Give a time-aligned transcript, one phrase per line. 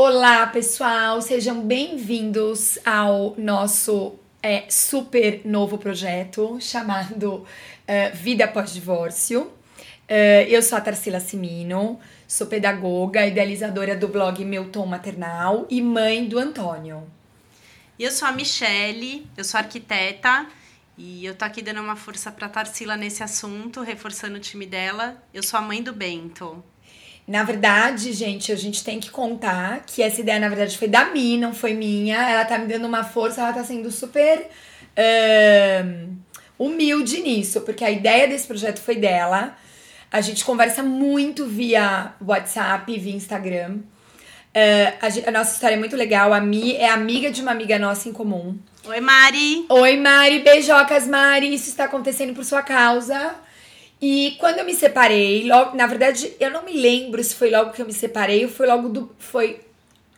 [0.00, 7.44] Olá, pessoal, sejam bem-vindos ao nosso é, super novo projeto chamado uh,
[8.14, 9.42] Vida Pós-Divórcio.
[9.42, 11.98] Uh, eu sou a Tarsila Simino,
[12.28, 17.02] sou pedagoga, idealizadora do blog Meu Tom Maternal e mãe do Antônio.
[17.98, 20.46] E eu sou a Michele, eu sou arquiteta
[20.96, 25.20] e eu tô aqui dando uma força pra Tarsila nesse assunto, reforçando o time dela.
[25.34, 26.62] Eu sou a mãe do Bento.
[27.28, 31.10] Na verdade, gente, a gente tem que contar que essa ideia, na verdade, foi da
[31.10, 32.16] Mi, não foi minha.
[32.16, 34.48] Ela tá me dando uma força, ela tá sendo super
[34.96, 36.08] uh,
[36.58, 39.54] humilde nisso, porque a ideia desse projeto foi dela.
[40.10, 43.80] A gente conversa muito via WhatsApp, via Instagram.
[44.56, 46.32] Uh, a, a, nossa história é muito legal.
[46.32, 48.58] A Mi é amiga de uma amiga nossa em comum.
[48.86, 49.66] Oi, Mari!
[49.68, 50.38] Oi, Mari!
[50.38, 51.52] Beijocas, Mari!
[51.52, 53.34] Isso está acontecendo por sua causa.
[54.00, 57.72] E quando eu me separei, logo, na verdade, eu não me lembro se foi logo
[57.72, 59.10] que eu me separei ou foi logo do.
[59.18, 59.60] Foi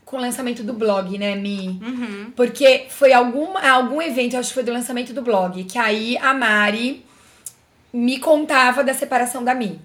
[0.05, 1.69] com o lançamento do blog, né, Mi?
[1.69, 2.33] Uhum.
[2.35, 6.35] Porque foi algum, algum evento, acho que foi do lançamento do blog, que aí a
[6.35, 7.07] Mari
[7.93, 9.81] me contava da separação da Mi.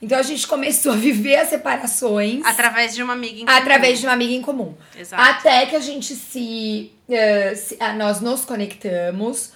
[0.00, 2.44] Então a gente começou a viver as separações.
[2.44, 3.58] Através de uma amiga em comum.
[3.58, 4.74] Através de uma amiga em comum.
[4.96, 5.22] Exato.
[5.22, 6.92] Até que a gente se.
[7.08, 9.52] Uh, se uh, nós nos conectamos.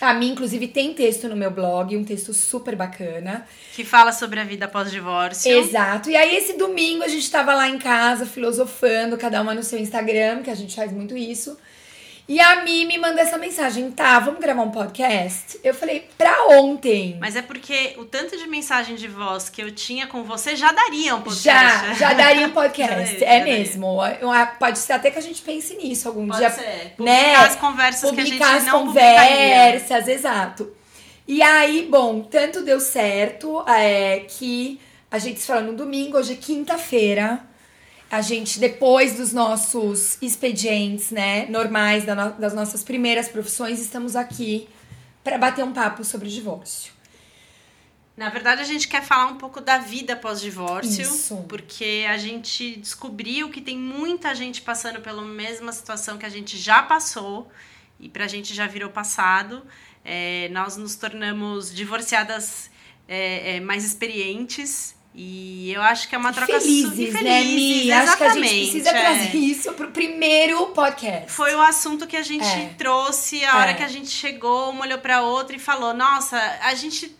[0.00, 3.46] A mim, inclusive, tem texto no meu blog, um texto super bacana.
[3.72, 5.52] Que fala sobre a vida pós-divórcio.
[5.52, 6.10] Exato.
[6.10, 9.78] E aí, esse domingo, a gente tava lá em casa, filosofando, cada uma no seu
[9.78, 11.56] Instagram, que a gente faz muito isso.
[12.28, 15.58] E a Mi me manda essa mensagem, tá, vamos gravar um podcast?
[15.62, 17.16] Eu falei, pra ontem.
[17.20, 20.70] Mas é porque o tanto de mensagem de voz que eu tinha com você já
[20.70, 21.44] daria um podcast.
[21.44, 23.18] Já, já daria um podcast.
[23.18, 23.96] já, é mesmo.
[23.96, 24.46] Daria.
[24.58, 26.50] Pode ser até que a gente pense nisso algum Pode dia.
[26.50, 26.94] Ser.
[26.96, 27.34] Publicar né?
[27.34, 30.14] as conversas publicar que a gente as não conversas, publicaria.
[30.14, 30.72] exato.
[31.26, 36.34] E aí, bom, tanto deu certo é, que a gente se fala no domingo, hoje
[36.34, 37.51] é quinta-feira
[38.12, 44.14] a gente, depois dos nossos expedientes, né, normais, da no, das nossas primeiras profissões, estamos
[44.14, 44.68] aqui
[45.24, 46.92] para bater um papo sobre o divórcio.
[48.14, 51.08] Na verdade, a gente quer falar um pouco da vida pós-divórcio,
[51.48, 56.58] porque a gente descobriu que tem muita gente passando pela mesma situação que a gente
[56.58, 57.50] já passou
[57.98, 59.62] e pra gente já virou passado.
[60.04, 62.70] É, nós nos tornamos divorciadas
[63.08, 67.90] é, é, mais experientes e eu acho que é uma troca felizes, su- né, Mi?
[67.90, 69.00] exatamente, Acho que a gente precisa é.
[69.00, 71.30] trazer isso pro primeiro podcast.
[71.30, 72.74] Foi o assunto que a gente É.
[72.78, 73.74] trouxe a hora É.
[73.74, 77.14] que a gente chegou, uma olhou pra outra e falou: Nossa, a gente,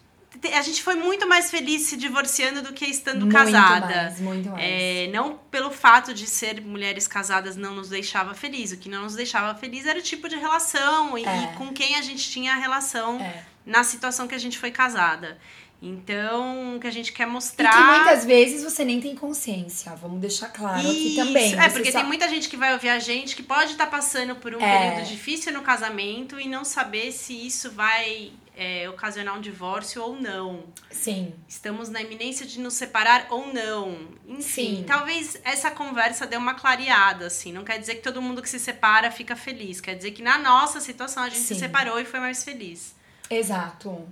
[0.55, 3.87] a gente foi muito mais feliz se divorciando do que estando muito casada.
[3.87, 4.65] mais, muito mais.
[4.65, 8.73] É, não pelo fato de ser mulheres casadas não nos deixava feliz.
[8.73, 11.43] O que não nos deixava feliz era o tipo de relação e, É.
[11.45, 13.45] e com quem a gente tinha a relação É.
[13.67, 15.37] na situação que a gente foi casada.
[15.85, 17.71] Então, o que a gente quer E mostrar.
[17.73, 21.59] que muitas vezes você nem tem consciência, vamos deixar claro aqui Isso, também.
[21.61, 24.37] É, porque só- tem muita gente que vai ouvir a gente que pode estar passando
[24.37, 24.91] por um É.
[24.93, 30.15] período difícil no casamento e não saber se isso vai é, ocasionar um divórcio ou
[30.15, 30.65] não.
[30.91, 33.97] Sim, Estamos na iminência de nos separar ou não.
[34.29, 34.85] Enfim, Sim.
[34.87, 37.51] talvez essa conversa dê uma clareada, assim.
[37.51, 39.81] Não quer dizer que todo mundo que se separa fica feliz.
[39.81, 41.55] Quer dizer que na nossa situação a gente Sim.
[41.55, 42.95] se separou e foi mais feliz.
[43.31, 44.07] exato.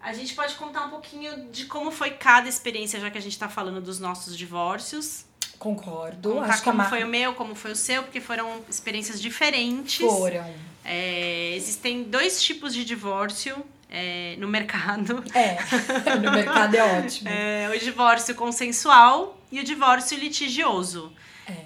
[0.00, 3.38] A gente pode contar um pouquinho de como foi cada experiência, já que a gente
[3.38, 5.24] tá falando dos nossos divórcios.
[5.58, 6.34] Concordo.
[6.34, 9.20] Contar Acho que a como foi o meu, como foi o seu, porque foram experiências
[9.20, 10.06] diferentes.
[10.06, 10.44] foram.
[10.84, 13.56] É, existem dois tipos de divórcio
[13.90, 15.24] é, no mercado.
[15.34, 15.56] É,
[16.22, 17.28] no mercado é ótimo.
[17.28, 21.12] É, o divórcio consensual e o divórcio litigioso.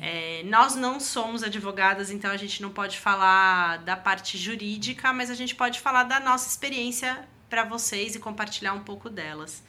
[0.03, 5.31] É, nós não somos advogadas, então a gente não pode falar da parte jurídica, mas
[5.31, 9.63] a gente pode falar da nossa experiência para vocês e compartilhar um pouco delas.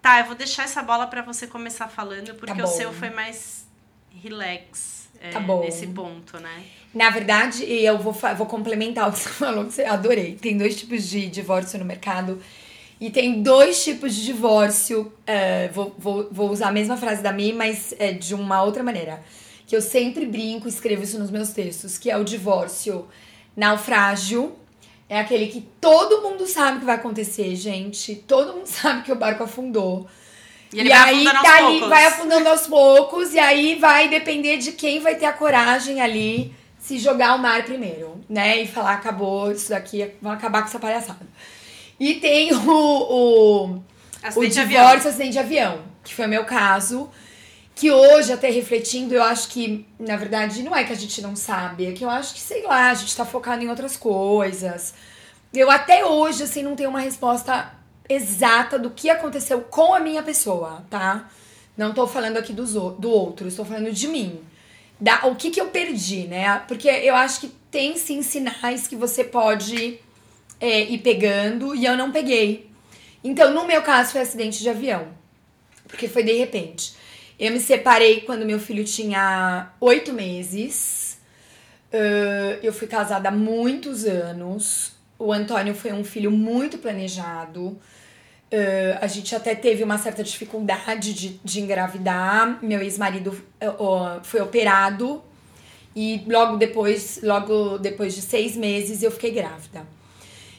[0.00, 2.66] Tá, eu vou deixar essa bola para você começar falando, porque o bom.
[2.66, 3.66] seu foi mais
[4.22, 5.60] relax é, Tá bom.
[5.62, 6.64] nesse ponto, né?
[6.94, 10.36] Na verdade, eu vou, vou complementar o que você falou, que você adorei.
[10.36, 12.40] Tem dois tipos de divórcio no mercado.
[13.00, 15.12] E tem dois tipos de divórcio.
[15.26, 18.82] é, vou, vou, vou usar a mesma frase da Mi, mas é, de uma outra
[18.82, 19.22] maneira.
[19.66, 23.08] Que eu sempre brinco, escrevo isso nos meus textos, que é o divórcio
[23.56, 24.54] naufrágio.
[25.08, 28.14] É aquele que todo mundo sabe que vai acontecer, gente.
[28.14, 30.06] Todo mundo sabe que o barco afundou.
[30.72, 31.88] E ele vai aí tá ali, poucos.
[31.88, 36.52] vai afundando aos poucos, e aí vai depender de quem vai ter a coragem ali
[36.78, 38.60] se jogar ao mar primeiro, né?
[38.60, 41.26] E falar, acabou, isso daqui, vamos acabar com essa palhaçada.
[41.98, 43.82] E tem o, o, o
[44.22, 45.10] Acidente de divórcio, avião.
[45.10, 47.08] acidente de avião, que foi o meu caso.
[47.74, 51.34] Que hoje, até refletindo, eu acho que, na verdade, não é que a gente não
[51.34, 54.94] sabe, é que eu acho que, sei lá, a gente tá focado em outras coisas.
[55.52, 57.72] Eu até hoje, assim, não tenho uma resposta
[58.08, 61.28] exata do que aconteceu com a minha pessoa, tá?
[61.76, 64.40] Não tô falando aqui dos, do outro, estou falando de mim.
[65.00, 66.60] da, o que, que eu perdi, né?
[66.68, 69.98] Porque eu acho que tem sim sinais que você pode
[70.60, 72.70] é, ir pegando e eu não peguei.
[73.22, 75.08] Então, no meu caso, foi acidente de avião.
[75.88, 76.94] Porque foi de repente.
[77.38, 81.18] Eu me separei quando meu filho tinha oito meses.
[81.92, 84.92] Uh, eu fui casada há muitos anos.
[85.18, 87.66] O Antônio foi um filho muito planejado.
[87.66, 92.58] Uh, a gente até teve uma certa dificuldade de, de engravidar.
[92.62, 95.22] Meu ex-marido uh, foi operado
[95.94, 99.86] e logo depois, logo depois de seis meses, eu fiquei grávida.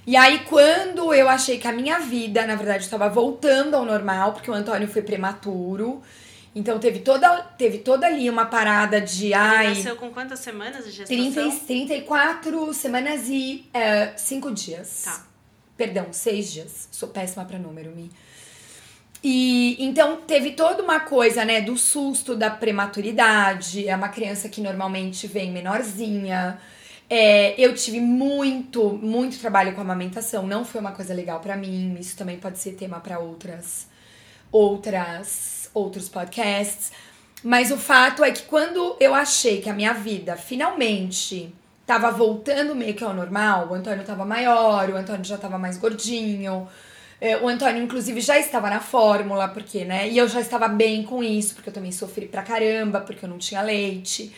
[0.07, 4.33] E aí, quando eu achei que a minha vida, na verdade, estava voltando ao normal,
[4.33, 6.01] porque o Antônio foi prematuro,
[6.55, 9.25] então teve toda, teve toda ali uma parada de.
[9.25, 11.31] Ele ai, nasceu com quantas semanas de gestação?
[11.33, 13.65] 30, 34 semanas e
[14.15, 15.01] 5 dias.
[15.03, 15.25] Tá.
[15.75, 16.87] Perdão, 6 dias.
[16.91, 18.09] Sou péssima pra número, Mi.
[19.21, 23.87] E então teve toda uma coisa, né, do susto da prematuridade.
[23.87, 26.57] É uma criança que normalmente vem menorzinha.
[27.09, 30.47] É, eu tive muito, muito trabalho com amamentação.
[30.47, 31.97] Não foi uma coisa legal pra mim.
[31.99, 33.87] Isso também pode ser tema pra outras,
[34.51, 36.91] outras, outros podcasts.
[37.43, 41.53] Mas o fato é que quando eu achei que a minha vida finalmente
[41.85, 45.77] tava voltando meio que ao normal, o Antônio tava maior, o Antônio já tava mais
[45.77, 46.67] gordinho.
[47.21, 50.09] é, O Antônio, inclusive, já estava na fórmula, porque, né?
[50.09, 53.29] E eu já estava bem com isso, porque eu também sofri pra caramba, porque eu
[53.29, 54.33] não tinha leite.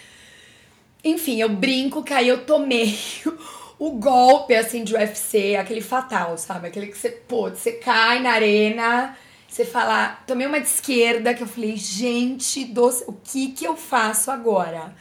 [1.03, 2.97] Enfim, eu brinco que aí eu tomei
[3.79, 6.67] o golpe, assim, de UFC, aquele fatal, sabe?
[6.67, 9.15] Aquele que você, pô, você cai na arena,
[9.57, 10.19] você fala...
[10.27, 12.88] Tomei uma de esquerda, que eu falei, gente, do...
[13.07, 14.94] o que que eu faço agora?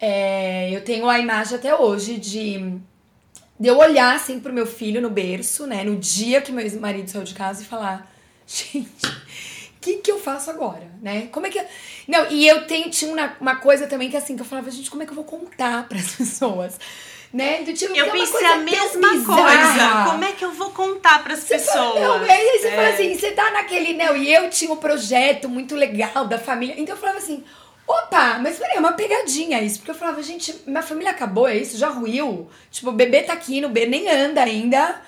[0.00, 2.58] É, eu tenho a imagem até hoje de,
[3.58, 5.84] de eu olhar, assim, pro meu filho no berço, né?
[5.84, 8.10] No dia que meu ex-marido saiu de casa e falar,
[8.46, 11.28] gente o que, que eu faço agora, né?
[11.30, 11.58] Como é que.
[11.58, 11.66] eu-
[12.08, 14.90] Não, e eu tenho, tinha uma, uma coisa também que assim, que eu falava, gente,
[14.90, 16.78] como é que eu vou contar pras pessoas?
[17.32, 17.62] Né?
[17.62, 20.04] Do tipo, é Eu uma pensei a mesma coisa.
[20.10, 21.74] Como é que eu vou contar pras Você pessoas?
[21.74, 22.70] Fala, não, e aí você É.
[22.76, 26.74] fala assim, você tá naquele, não, e eu tinha um projeto muito legal da família.
[26.78, 27.44] Então eu falava assim,
[27.86, 29.78] opa, mas peraí, é uma pegadinha isso.
[29.78, 31.76] Porque eu falava, gente, minha família acabou, é isso?
[31.76, 32.48] Já ruiu?
[32.70, 35.02] Tipo, o bebê tá aqui, no bebê nem anda ainda.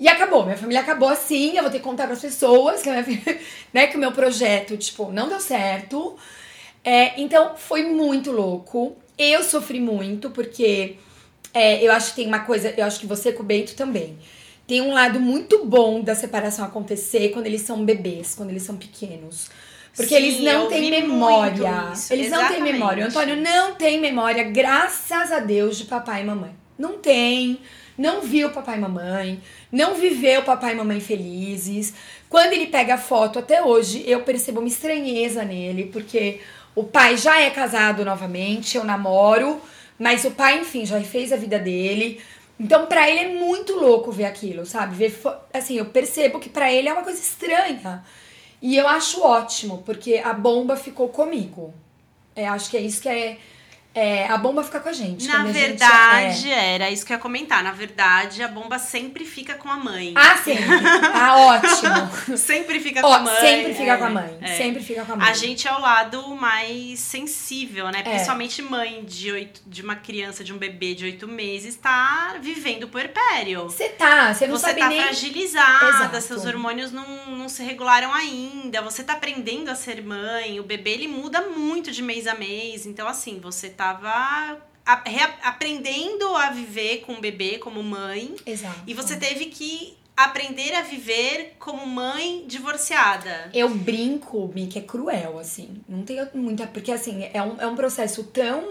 [0.00, 2.88] E acabou, minha família acabou assim, eu vou ter que contar pras pessoas que,
[3.72, 6.16] né, que o meu projeto, tipo, não deu certo.
[6.84, 8.96] É, então, foi muito louco.
[9.18, 10.96] Eu sofri muito, porque
[11.52, 14.18] é, eu acho que tem uma coisa, eu acho que você com o Bento também.
[14.66, 18.76] Tem um lado muito bom da separação acontecer quando eles são bebês, quando eles são
[18.76, 19.48] pequenos.
[19.96, 21.92] Porque Sim, eles não têm memória.
[22.10, 22.72] Eles não têm exatamente.
[22.72, 23.04] memória.
[23.04, 26.54] O Antônio não tem memória, graças a Deus, de papai e mamãe.
[26.78, 27.58] Não tem.
[27.96, 29.40] Não viu papai e mamãe.
[29.72, 31.94] Não viveu papai e mamãe felizes.
[32.28, 36.40] Quando ele pega a foto até hoje, eu percebo uma estranheza nele, porque
[36.76, 39.60] o pai já é casado novamente, eu namoro,
[39.98, 42.20] mas o pai, enfim, já fez a vida dele.
[42.58, 44.94] Então, pra ele é muito louco ver aquilo, sabe?
[44.94, 45.20] Ver,
[45.52, 48.04] assim, eu percebo que pra ele é uma coisa estranha.
[48.60, 51.72] E eu acho ótimo, porque a bomba ficou comigo.
[52.34, 53.38] É, acho que é isso que é.
[53.94, 55.26] É, a bomba fica com a gente.
[55.26, 57.62] Na a gente verdade, é- era isso que eu ia comentar.
[57.64, 60.12] Na verdade, a bomba sempre fica com a mãe.
[60.16, 60.64] Ah, sempre.
[61.14, 62.36] Ah, ótimo.
[62.38, 63.40] sempre fica Ó, com a mãe.
[63.40, 64.38] sempre fica é, com a mãe.
[64.40, 64.56] é.
[64.56, 65.28] Sempre fica com a mãe.
[65.28, 68.00] A gente é o lado mais sensível, né?
[68.00, 68.02] É.
[68.02, 72.84] Principalmente mãe de, oito, de uma criança, de um bebê de oito meses, tá vivendo
[72.84, 73.64] o puerpério.
[73.64, 75.02] Você tá, você não Você sabe tá nem.
[75.02, 76.20] fragilizada, Exato.
[76.20, 80.90] seus hormônios não, não se regularam ainda, você tá aprendendo a ser mãe, o bebê
[80.90, 86.50] ele muda muito de mês a mês, então assim, você tava a- rea- aprendendo a
[86.50, 88.80] viver com o bebê como mãe Exato.
[88.86, 93.48] e você teve que aprender a viver como mãe divorciada.
[93.54, 95.80] Eu brinco, Mi, que é cruel, assim.
[95.88, 96.66] Não tem muita.
[96.66, 98.64] Porque, assim, é um, é um processo tão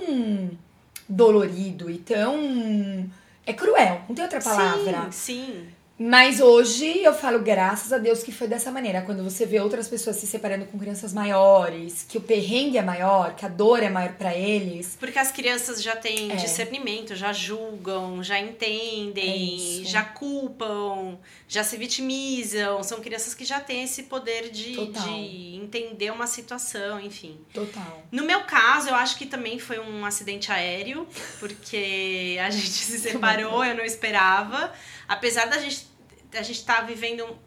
[1.08, 3.10] dolorido e tão.
[3.46, 5.08] É cruel, não tem outra palavra.
[5.10, 5.68] Sim, sim.
[6.00, 9.02] Mas hoje eu falo, graças a Deus que foi dessa maneira.
[9.02, 13.34] Quando você vê outras pessoas se separando com crianças maiores, que o perrengue é maior,
[13.34, 14.96] que a dor é maior pra eles.
[15.00, 16.36] Porque as crianças já têm É.
[16.36, 19.90] discernimento, já julgam, já É entendem, isso.
[19.90, 22.84] já culpam, já se vitimizam.
[22.84, 27.40] São crianças que já têm esse poder de, de entender uma situação, enfim.
[27.52, 28.04] Total.
[28.12, 31.08] No meu caso, eu acho que também foi um acidente aéreo,
[31.40, 34.72] porque a gente se separou, eu não esperava.
[35.08, 35.87] Apesar da gente
[36.34, 37.38] a gente tá vivendo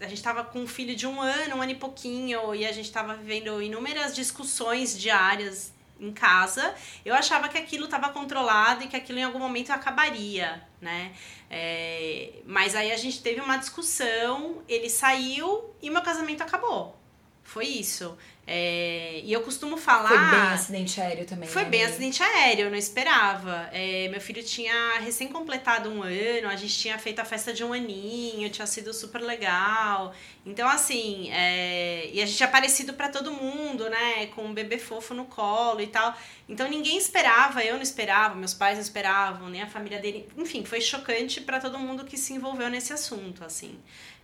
[0.00, 2.72] a gente tava com um filho de um ano, um ano e pouquinho, e a
[2.72, 6.74] gente tava vivendo inúmeras discussões diárias em casa.
[7.04, 11.12] Eu achava que aquilo estava controlado e que aquilo em algum momento acabaria, né?
[11.50, 16.95] É, mas aí a gente teve uma discussão, ele saiu e meu casamento acabou.
[17.46, 18.18] Foi isso.
[18.48, 20.08] É, e eu costumo falar.
[20.08, 21.48] Foi bem acidente aéreo também.
[21.48, 23.68] Foi né, bem acidente aéreo, eu não esperava.
[23.72, 27.64] É, meu filho tinha recém completado um ano, a gente tinha feito a festa de
[27.64, 30.14] um aninho, tinha sido super legal.
[30.44, 34.26] Então, assim, é, e a gente tinha aparecido para todo mundo, né?
[34.26, 36.16] Com um bebê fofo no colo e tal.
[36.48, 40.28] Então ninguém esperava, eu não esperava, meus pais não esperavam, nem a família dele.
[40.36, 43.76] Enfim, foi chocante para todo mundo que se envolveu nesse assunto, assim.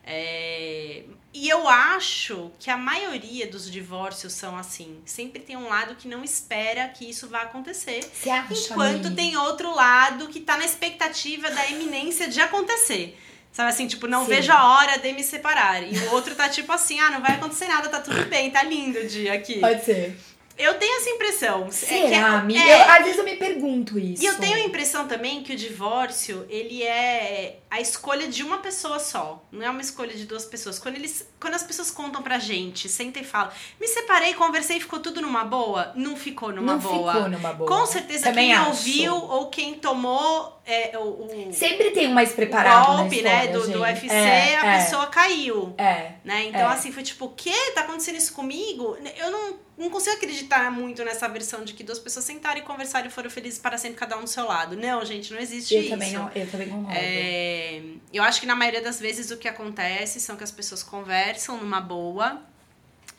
[0.05, 5.01] É, e eu acho que a maioria dos divórcios são assim.
[5.07, 8.03] Sempre tem um lado que não espera que isso vá acontecer.
[8.03, 9.11] Você acha, Enquanto amiga?
[9.11, 13.19] tem outro lado que tá na expectativa da iminência de acontecer.
[13.53, 14.31] Sabe assim, tipo, não Sim.
[14.31, 15.83] vejo a hora de me separar.
[15.83, 18.63] E o outro tá tipo assim, ah, não vai acontecer nada, tá tudo bem, tá
[18.63, 19.61] lindo o dia aqui.
[19.61, 20.19] Pode ser.
[20.59, 21.63] Eu tenho essa impressão.
[21.63, 22.61] É que Será, é- amiga?
[22.61, 22.81] é.
[22.83, 24.23] Eu- às vezes eu me pergunto isso.
[24.23, 28.59] E eu tenho a impressão também que o divórcio, ele é a escolha de uma
[28.59, 29.43] pessoa só.
[29.51, 30.79] Não é uma escolha de duas pessoas.
[30.79, 35.01] Quando, eles, quando as pessoas contam pra gente, sentem e falam, me separei, conversei ficou
[35.01, 37.13] tudo numa boa, não ficou numa Não boa.
[37.15, 37.69] ficou numa boa.
[37.69, 38.69] Com certeza Também quem acho.
[38.69, 43.31] ouviu ou quem tomou é, o, o, Sempre tem um mais o preparado golpe, na
[43.31, 44.05] né, história, do, do gente.
[44.07, 45.75] UFC, É, a é, pessoa caiu.
[45.77, 46.13] É.
[46.25, 46.45] Né?
[46.45, 46.73] Então, É.
[46.73, 47.73] assim, foi tipo, o quê?
[47.75, 48.97] Tá acontecendo isso comigo?
[49.17, 53.09] Eu não, não consigo acreditar muito nessa versão de que duas pessoas sentaram e conversaram
[53.09, 54.77] e foram felizes para sempre, cada um do seu lado.
[54.77, 55.91] Não, gente, não existe Eu isso.
[55.91, 56.97] também, não, eu também concordo.
[56.97, 60.83] É, eu acho que na maioria das vezes o que acontece são que as pessoas
[60.85, 62.41] conversam numa boa,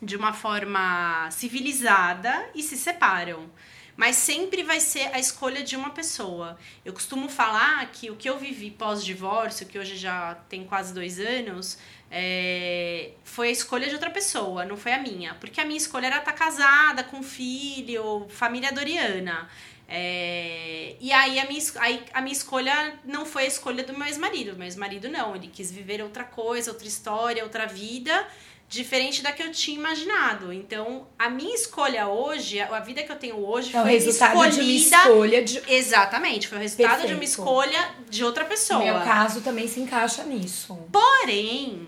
[0.02, 3.50] de uma forma civilizada e se separam.
[3.96, 6.58] Mas sempre vai ser a escolha de uma pessoa.
[6.84, 11.20] Eu costumo falar que o que eu vivi pós-divórcio, que hoje já tem quase dois
[11.20, 11.78] anos,
[12.10, 15.36] é, foi a escolha de outra pessoa, não foi a minha.
[15.36, 19.48] Porque a minha escolha era estar casada, com filho, família doriana.
[19.88, 24.08] É, e aí a, minha, aí a minha escolha não foi a escolha do meu
[24.08, 24.56] ex-marido.
[24.56, 28.28] Meu ex-marido não, ele quis viver outra coisa, outra história, outra vida,
[28.74, 30.52] diferente da que eu tinha imaginado.
[30.52, 34.32] Então, a minha escolha hoje, a vida que eu tenho hoje é o foi resultado
[34.32, 34.98] de uma escolhida...
[34.98, 35.64] escolha de.
[35.68, 37.24] Exatamente, foi o resultado de uma Perfeito.
[37.24, 38.84] escolha de outra pessoa.
[38.84, 40.76] meu caso também se encaixa nisso.
[40.92, 41.88] Porém,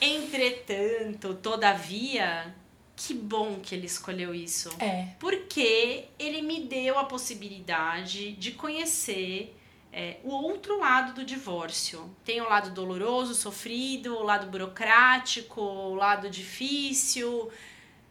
[0.00, 2.54] entretanto, todavia,
[2.94, 4.68] que bom que ele escolheu isso.
[4.78, 5.08] É.
[5.18, 9.57] Porque ele me deu a possibilidade de conhecer
[9.92, 12.14] é, o outro lado do divórcio.
[12.24, 17.50] Tem o lado doloroso, sofrido, o lado burocrático, o lado difícil.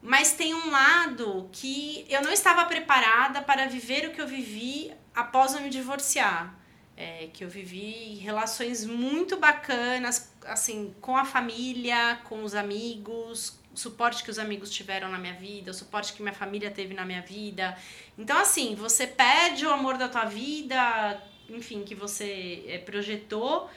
[0.02, 4.92] Mas tem um lado que eu não estava preparada para viver o que eu vivi
[5.14, 6.56] após eu me divorciar.
[7.00, 13.78] É, que eu vivi relações muito bacanas, assim, com a família, com os amigos, o
[13.78, 17.06] suporte que os amigos tiveram na minha vida, o suporte que minha família teve na
[17.06, 17.78] minha vida.
[18.18, 23.70] Então, assim, você perde o amor da tua vida, enfim, que você é, projetou,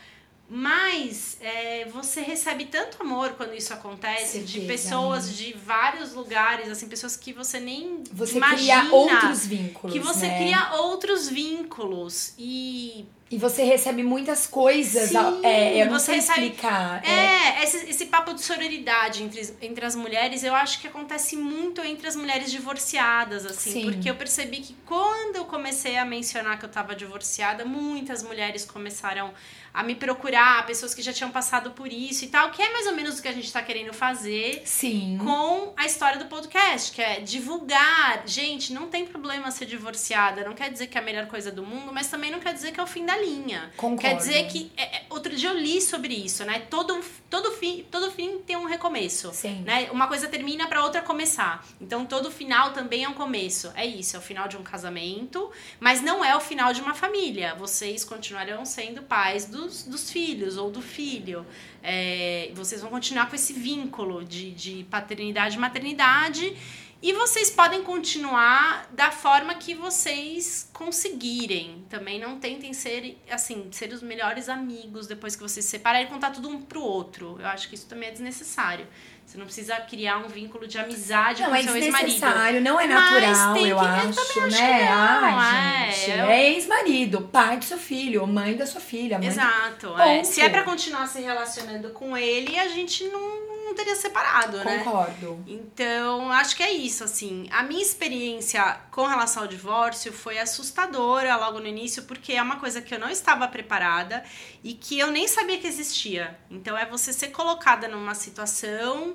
[0.49, 6.69] mas é, você recebe tanto amor quando isso acontece, de Certeza, pessoas de vários lugares,
[6.69, 8.83] assim, pessoas que você nem Você imagina.
[8.83, 9.93] cria outros vínculos.
[9.93, 10.39] que você né?
[10.39, 15.11] cria outros vínculos e E você recebe muitas coisas.
[15.11, 17.01] Sim, é, eu não sei recebe- explicar.
[17.05, 21.37] É, é, esse, esse papo de sororidade entre, entre as mulheres, eu acho que acontece
[21.37, 23.83] muito entre as mulheres divorciadas, assim, Sim.
[23.85, 28.65] porque eu percebi que quando eu comecei a mencionar que eu tava divorciada, muitas mulheres
[28.65, 29.33] começaram
[29.73, 32.89] a me procurar, pessoas que já tinham passado por isso e tal, que é mais
[32.89, 35.17] ou menos o que a gente tá querendo fazer Sim.
[35.23, 38.25] com a história do podcast, que é divulgar.
[38.27, 41.63] Gente, não tem problema ser divorciada, não quer dizer que é a melhor coisa do
[41.65, 43.71] mundo, mas também não quer dizer que é o fim da linha.
[43.77, 44.01] Concordo.
[44.01, 44.71] Quer dizer que.
[44.77, 46.61] é, é, outro dia eu li sobre isso, né?
[46.71, 49.33] Todo, todo, fim, todo fim tem um recomeço.
[49.33, 49.63] Sim.
[49.63, 49.89] Né?
[49.91, 51.67] Uma coisa termina pra outra começar.
[51.81, 53.73] Então todo final também é um começo.
[53.75, 56.95] É isso, é o final de um casamento, mas não é o final de uma
[56.95, 57.55] família.
[57.55, 61.47] Vocês continuarão sendo pais dos, dos filhos ou do filho.
[61.83, 66.57] É, vocês vão continuar com esse vínculo de, de paternidade e maternidade.
[67.03, 71.83] E vocês podem continuar da forma que vocês conseguirem.
[71.89, 76.11] Também não tentem ser, assim, ser os melhores amigos depois que vocês se separarem e
[76.11, 77.37] contar tudo um pro outro.
[77.41, 78.87] Eu acho que isso também é desnecessário.
[79.31, 82.61] Você não precisa criar um vínculo de amizade Não, com é seu ex-marido.
[82.63, 84.91] não é Mas natural, tem eu que- acho, né?
[84.91, 85.93] não, Ai, é.
[85.93, 89.21] gente, Eu- é ex-marido, pai do seu filho, mãe da sua filha.
[89.23, 89.97] Exato.
[90.01, 90.17] é.
[90.17, 90.25] Ponto.
[90.27, 94.79] Se é pra continuar se relacionando com ele, a gente não, não teria separado, né?
[94.79, 95.45] Concordo.
[95.47, 97.47] Então, acho que é isso, assim.
[97.53, 102.57] A minha experiência com relação ao divórcio foi assustadora logo no início, porque é uma
[102.57, 104.25] coisa que eu não estava preparada
[104.65, 106.37] e que eu nem sabia que existia.
[106.51, 109.15] Então, é você ser colocada numa situação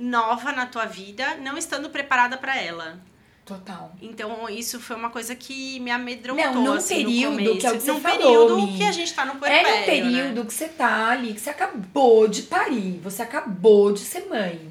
[0.00, 2.98] nova na tua vida, não estando preparada para ela.
[3.44, 3.92] Total.
[4.00, 7.58] Então, isso foi uma coisa que me amedrontou, Não, num assim, período, no começo.
[7.60, 10.40] que é o que num período que a gente tá no É puerpério, no período
[10.40, 10.46] né?
[10.46, 14.70] que você tá ali, que você acabou de parir, você acabou de ser mãe.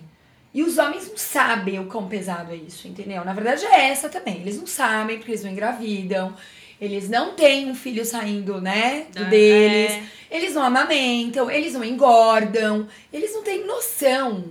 [0.54, 3.24] E os homens não sabem o quão pesado é isso, entendeu?
[3.24, 4.38] Na verdade é essa também.
[4.42, 6.34] Eles não sabem porque eles não engravidam.
[6.82, 9.26] Eles não têm um filho saindo, né, do É.
[9.26, 10.04] deles.
[10.32, 12.88] Eles não amamentam, eles não engordam.
[13.12, 14.46] Eles não têm noção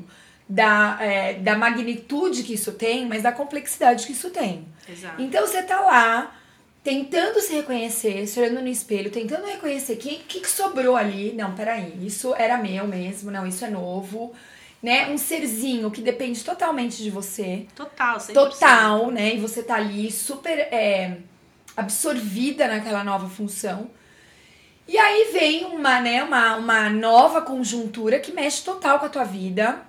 [0.48, 4.66] da, é, da magnitude que isso tem, mas da complexidade que isso tem.
[4.88, 5.20] Exato.
[5.20, 6.34] Então você tá lá
[6.82, 11.32] tentando se reconhecer, se olhando no espelho, tentando reconhecer o que, que, que sobrou ali.
[11.34, 14.32] Não, peraí, isso era meu mesmo, não, isso é novo.
[14.82, 15.08] Né?
[15.08, 17.66] Um serzinho que depende totalmente de você.
[17.74, 18.32] Total, 100%.
[18.32, 19.34] Total, né?
[19.34, 21.18] E você tá ali super é,
[21.76, 23.90] absorvida naquela nova função.
[24.86, 29.24] E aí vem uma, né, uma, uma nova conjuntura que mexe total com a tua
[29.24, 29.82] vida.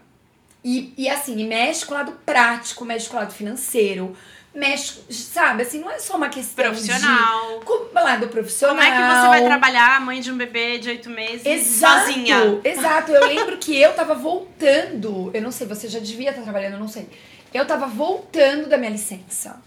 [0.63, 4.15] E, e assim, e mexe com o lado prático, mexe com o lado financeiro,
[4.53, 7.59] mexe, sabe, assim, não é só uma questão Profissional.
[7.59, 7.65] de...
[7.65, 8.75] Com lado profissional.
[8.75, 12.59] Como é que você vai trabalhar, mãe de um bebê de oito meses, Exato, sozinha?
[12.63, 13.11] exato.
[13.11, 16.79] Eu lembro que eu tava voltando, eu não sei, você já devia estar trabalhando, eu
[16.79, 17.09] não sei.
[17.53, 19.61] Eu tava voltando da minha licença.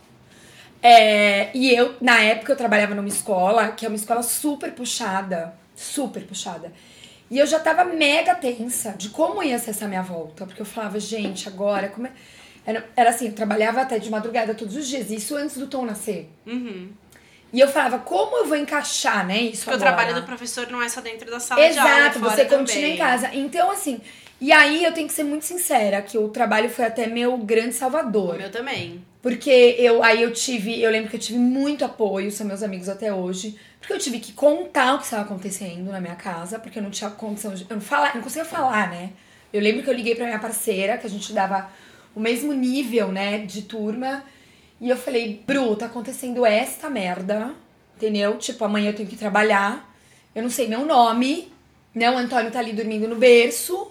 [0.83, 5.55] É, e eu, na época, eu trabalhava numa escola, que é uma escola super puxada,
[5.77, 6.73] super puxada.
[7.33, 10.45] E eu já tava mega tensa de como ia ser essa minha volta.
[10.45, 12.11] Porque eu falava, gente, agora, como é...
[12.67, 15.87] Era, era assim, eu trabalhava até de madrugada todos os dias, isso antes do Tom
[15.87, 16.29] nascer.
[16.47, 16.91] Uhum.
[17.53, 19.97] E eu falava, como eu vou encaixar, né, isso Porque o agora?
[19.97, 22.45] trabalho do professor não é só dentro da sala de aula, é Exato, fora você
[22.45, 22.59] também.
[22.67, 23.31] continua em casa.
[23.33, 24.01] Então, assim,
[24.41, 27.71] e aí eu tenho que ser muito sincera, que o trabalho foi até meu grande
[27.71, 28.37] O salvador.
[28.37, 29.03] meu também.
[29.23, 32.89] Porque eu aí eu tive, eu lembro que eu tive muito apoio, são meus amigos
[32.89, 36.79] até hoje, porque eu tive que contar o que estava acontecendo na minha casa, porque
[36.79, 39.11] eu não tinha condição de, eu não falar, não conseguia falar, né?
[39.53, 41.69] Eu lembro que eu liguei pra minha parceira, que a gente dava
[42.15, 44.23] o mesmo nível, né, de turma,
[44.81, 47.51] e eu falei, Bru, tá acontecendo esta merda,
[47.97, 48.39] entendeu?
[48.39, 49.93] Tipo, amanhã eu tenho que trabalhar,
[50.33, 51.53] eu não sei meu nome,
[51.93, 52.09] né?
[52.09, 53.91] O Antônio tá ali dormindo no berço,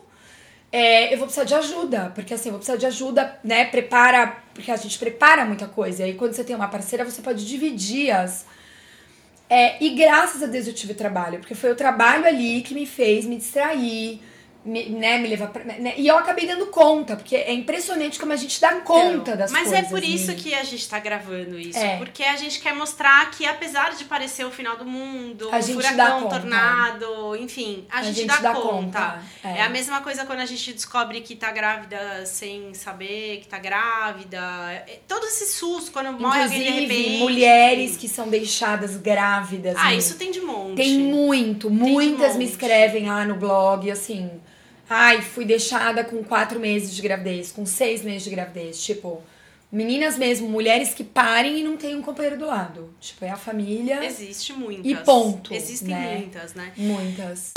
[0.72, 3.66] é, eu vou precisar de ajuda, porque assim, eu vou precisar de ajuda, né?
[3.66, 6.08] Prepara, porque a gente prepara muita coisa.
[6.08, 8.46] E quando você tem uma parceira, você pode dividir as.
[9.54, 12.86] É, e graças a Deus eu tive trabalho, porque foi o trabalho ali que me
[12.86, 14.22] fez me distrair,
[14.64, 18.32] me, né, me levar pra, né, E eu acabei dando conta, porque é impressionante como
[18.32, 19.86] a gente dá conta das Mas coisas.
[19.86, 20.36] é por isso né?
[20.36, 21.80] que a gente tá gravando isso.
[21.80, 21.98] É.
[21.98, 25.82] Porque a gente quer mostrar que, apesar de parecer o final do mundo, A gente
[25.82, 26.40] dá furacão, conta.
[26.40, 29.22] tornado, enfim, a, gente, dá, conta.
[29.44, 29.58] É.
[29.60, 29.62] É.
[29.64, 34.38] a mesma coisa quando a gente descobre que tá grávida sem saber que tá grávida.
[34.88, 37.18] É- Todo esse susto, quando morre alguém de Inclusive, repente.
[37.20, 39.76] mulheres que são deixadas grávidas.
[39.78, 39.96] Ah, né?
[39.96, 40.76] isso tem de monte.
[40.78, 44.30] Tem muito, muitas me escrevem lá no blog, assim.
[44.94, 48.84] Ai, fui deixada com quatro meses de gravidez, com seis meses de gravidez.
[48.84, 49.24] Tipo,
[49.72, 52.94] meninas mesmo, mulheres que parem e não tem um companheiro do lado.
[53.00, 54.04] Tipo, é a família.
[54.04, 54.86] Existe muitas.
[54.86, 56.18] E ponto, Existem né?
[56.18, 56.74] muitas, né?
[56.76, 57.54] Muitas.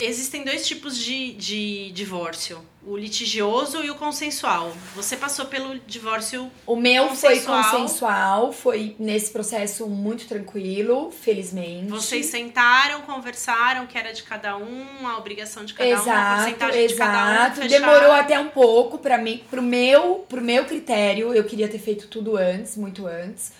[0.00, 4.72] Existem dois tipos de, de divórcio: o litigioso e o consensual.
[4.94, 6.50] Você passou pelo divórcio.
[6.66, 7.64] O meu foi Consensual.
[7.72, 11.88] consensual, foi nesse processo muito tranquilo, felizmente.
[11.90, 16.36] Vocês sentaram, conversaram que era de cada um, a obrigação de cada um, a Exato,
[16.42, 17.30] porcentagem de cada um.
[17.34, 17.60] exato.
[17.60, 17.68] fecharam.
[17.68, 21.34] Demorou até um pouco para mim, pro meu, pro meu critério.
[21.34, 23.52] Eu queria ter feito tudo antes, muito antes.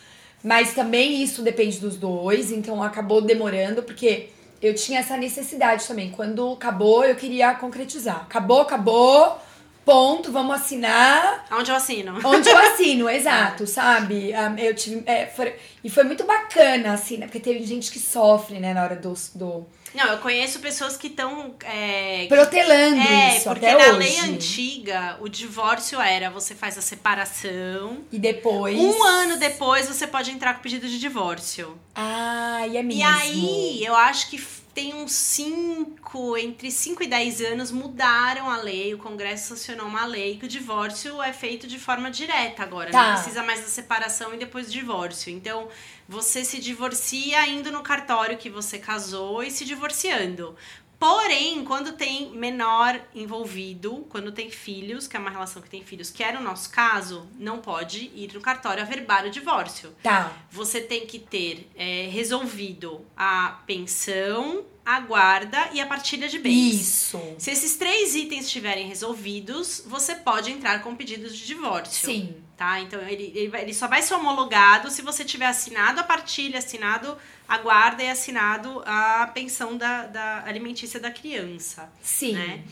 [0.42, 4.30] Mas também isso depende dos dois, então acabou demorando porque
[4.62, 6.10] eu tinha essa necessidade também.
[6.10, 8.22] Quando acabou, eu queria concretizar.
[8.22, 9.38] Acabou, acabou.
[9.84, 11.46] Ponto, vamos assinar.
[11.52, 12.18] Onde eu assino?
[12.24, 14.30] Onde eu assino, exato, sabe?
[14.58, 15.02] Eu tive.
[15.06, 17.26] é, foi- e foi muito bacana, assim, né?
[17.26, 19.14] Porque teve gente que sofre, né, na hora do.
[19.34, 21.54] do Não, eu conheço pessoas que estão.
[21.64, 23.98] É, protelando é, isso porque até na hoje.
[23.98, 27.98] lei antiga, o divórcio era você faz a separação.
[28.12, 28.78] E depois.
[28.78, 31.76] Um ano depois você pode entrar com pedido de divórcio.
[31.94, 33.00] Ai, é mesmo.
[33.00, 34.38] E aí, eu acho que
[34.74, 40.04] tem uns 5, entre 5 e 10 anos, mudaram a lei, o Congresso sancionou uma
[40.04, 42.90] lei que o divórcio é feito de forma direta agora.
[42.90, 43.08] Tá.
[43.08, 45.32] Não precisa mais da separação e depois do divórcio.
[45.32, 45.68] Então,
[46.08, 50.56] você se divorcia indo no cartório que você casou e se divorciando.
[51.00, 56.10] Porém, quando tem menor envolvido, quando tem filhos, que é uma relação que tem filhos,
[56.10, 60.30] que era o nosso caso, não pode ir no cartório averbar o divórcio Tá.
[60.50, 66.80] você tem que ter é, resolvido a pensão, a guarda e a partilha de bens.
[66.80, 67.18] Isso.
[67.38, 72.10] Se esses três itens estiverem resolvidos, você pode entrar com pedidos de divórcio.
[72.12, 72.34] Sim.
[72.60, 72.78] Tá?
[72.78, 76.58] Então ele, ele, vai- ele só vai ser homologado se você tiver assinado a partilha,
[76.58, 77.16] assinado
[77.48, 82.34] a guarda e assinado a pensão da, da alimentícia da criança Sim.
[82.34, 82.62] né?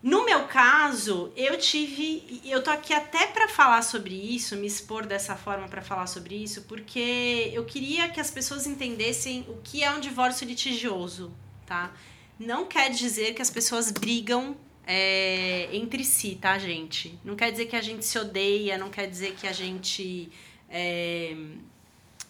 [0.00, 5.04] No meu caso, eu tive, eu tô aqui até pra falar sobre isso, me expor
[5.04, 9.82] dessa forma pra falar sobre isso, porque eu queria que as pessoas entendessem o que
[9.82, 11.32] é um divórcio litigioso,
[11.66, 11.90] tá?
[12.38, 14.56] Não quer dizer que as pessoas brigam
[14.92, 17.16] é, entre si, tá, gente?
[17.24, 20.32] Não quer dizer que a gente se odeia, não quer dizer que a gente.
[20.68, 21.36] É,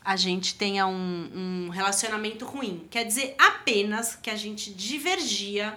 [0.04, 1.30] a gente tenha um,
[1.66, 2.86] um, relacionamento ruim.
[2.90, 5.74] Quer dizer apenas que a gente divergia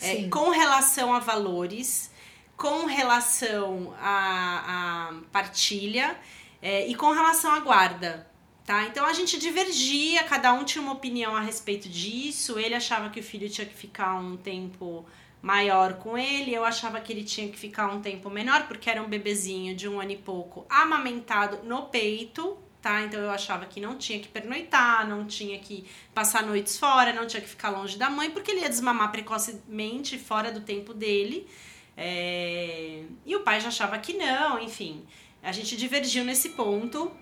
[0.00, 2.10] é, com relação a valores,
[2.56, 6.16] com relação a, a partilha
[6.60, 8.28] é, e com relação à guarda.
[8.64, 8.86] Tá?
[8.86, 12.58] Então a gente divergia, cada um tinha uma opinião a respeito disso.
[12.58, 15.06] Ele achava que o filho tinha que ficar um tempo
[15.44, 19.02] maior com ele, eu achava que ele tinha que ficar um tempo menor, porque era
[19.02, 23.02] um bebezinho de um ano e pouco amamentado no peito, tá?
[23.02, 27.26] Então eu achava que não tinha que pernoitar, não tinha que passar noites fora, não
[27.26, 31.46] tinha que ficar longe da mãe, porque ele ia desmamar precocemente, fora do tempo dele.
[31.94, 33.04] É...
[33.26, 35.04] E o pai já achava que não, enfim.
[35.42, 37.12] A gente divergiu nesse ponto.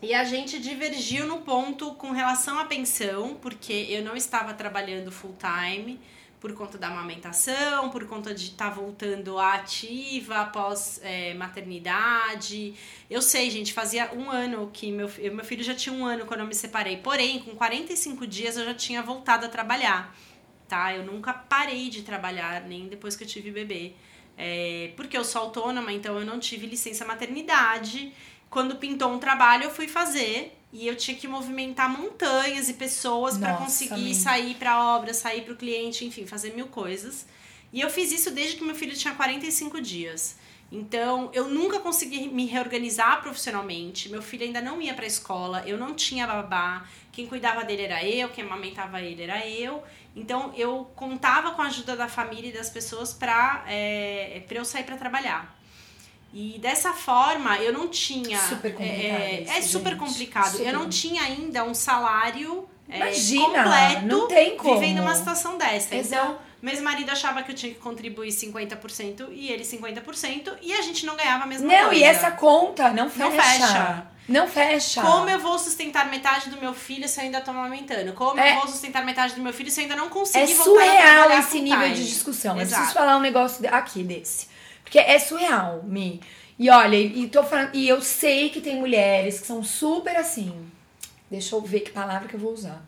[0.00, 5.12] E a gente divergiu no ponto com relação à pensão, porque eu não estava trabalhando
[5.12, 6.00] full time
[6.44, 12.74] por conta da amamentação, por conta de estar tá voltando ativa após é, maternidade.
[13.08, 16.40] Eu sei, gente, fazia um ano que meu, meu filho já tinha um ano quando
[16.40, 16.98] eu me separei.
[16.98, 20.14] Porém, com 45 dias eu já tinha voltado a trabalhar,
[20.68, 20.94] tá?
[20.94, 23.94] Eu nunca parei de trabalhar, nem depois que eu tive bebê.
[24.36, 28.12] É, porque eu sou autônoma, então eu não tive licença maternidade.
[28.50, 33.38] Quando pintou um trabalho, eu fui fazer e eu tinha que movimentar montanhas e pessoas
[33.38, 37.24] para conseguir sair para obra, sair para o cliente, enfim, fazer mil coisas.
[37.72, 40.36] E eu fiz isso desde que meu filho tinha 45 dias.
[40.72, 44.08] Então, eu nunca consegui me reorganizar profissionalmente.
[44.08, 46.84] Meu filho ainda não ia para a escola, eu não tinha babá.
[47.12, 49.80] Quem cuidava dele era eu, quem amamentava ele era eu.
[50.16, 54.64] Então, eu contava com a ajuda da família e das pessoas para é, pra eu
[54.64, 55.56] sair para trabalhar.
[56.34, 58.38] E dessa forma eu não tinha.
[58.40, 59.22] Super complicado.
[59.22, 60.50] É, isso, é super complicado.
[60.50, 60.66] Super.
[60.66, 64.80] Eu não tinha ainda um salário é, Imagina, é, completo não tem como.
[64.80, 65.94] vivendo uma situação dessa.
[65.94, 66.22] Exato.
[66.24, 70.82] Então, meu marido achava que eu tinha que contribuir 50% e ele 50%, e a
[70.82, 71.90] gente não ganhava a mesma não, coisa.
[71.90, 73.28] Não, e essa conta não fecha.
[73.28, 74.06] Não fecha.
[74.26, 75.02] Não fecha.
[75.02, 78.12] Como eu vou sustentar metade do meu filho se eu ainda tô amamentando?
[78.14, 80.46] Como é, eu vou sustentar metade do meu filho se eu ainda não consigo é
[80.46, 82.58] voltar É surreal esse nível de discussão.
[82.58, 82.72] Exato.
[82.72, 84.53] Eu preciso falar um negócio aqui desse.
[84.84, 86.20] Porque é surreal, me.
[86.56, 90.54] E olha, e, tô falando, e eu sei que tem mulheres que são super assim.
[91.28, 92.80] Deixa eu ver que palavra que eu vou usar.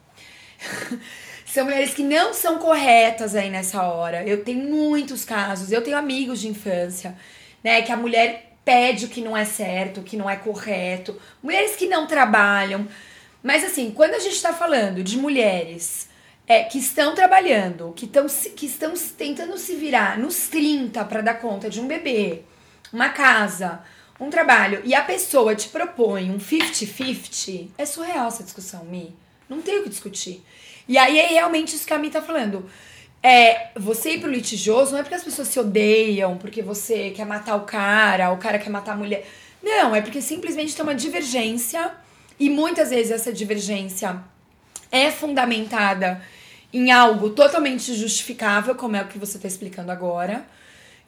[1.44, 4.24] são mulheres que não são corretas aí nessa hora.
[4.24, 7.16] Eu tenho muitos casos, eu tenho amigos de infância,
[7.64, 11.20] né, que a mulher pede o que não é certo, o que não é correto.
[11.42, 12.86] Mulheres que não trabalham.
[13.42, 16.08] Mas assim, quando a gente tá falando de mulheres
[16.46, 21.34] é, que estão trabalhando, que, tão, que estão tentando se virar nos 30 para dar
[21.34, 22.42] conta de um bebê,
[22.92, 23.80] uma casa,
[24.20, 29.14] um trabalho, e a pessoa te propõe um 50-50, é surreal essa discussão, Mi.
[29.48, 30.42] Não tem o que discutir.
[30.88, 32.68] E aí é realmente isso que a Mi tá falando.
[33.22, 37.26] É, você ir pro litigioso não é porque as pessoas se odeiam, porque você quer
[37.26, 39.26] matar o cara, o cara quer matar a mulher.
[39.60, 41.90] Não, é porque simplesmente tem uma divergência
[42.38, 44.22] e muitas vezes essa divergência
[44.92, 46.22] é fundamentada
[46.76, 50.46] em algo totalmente justificável, como é o que você está explicando agora,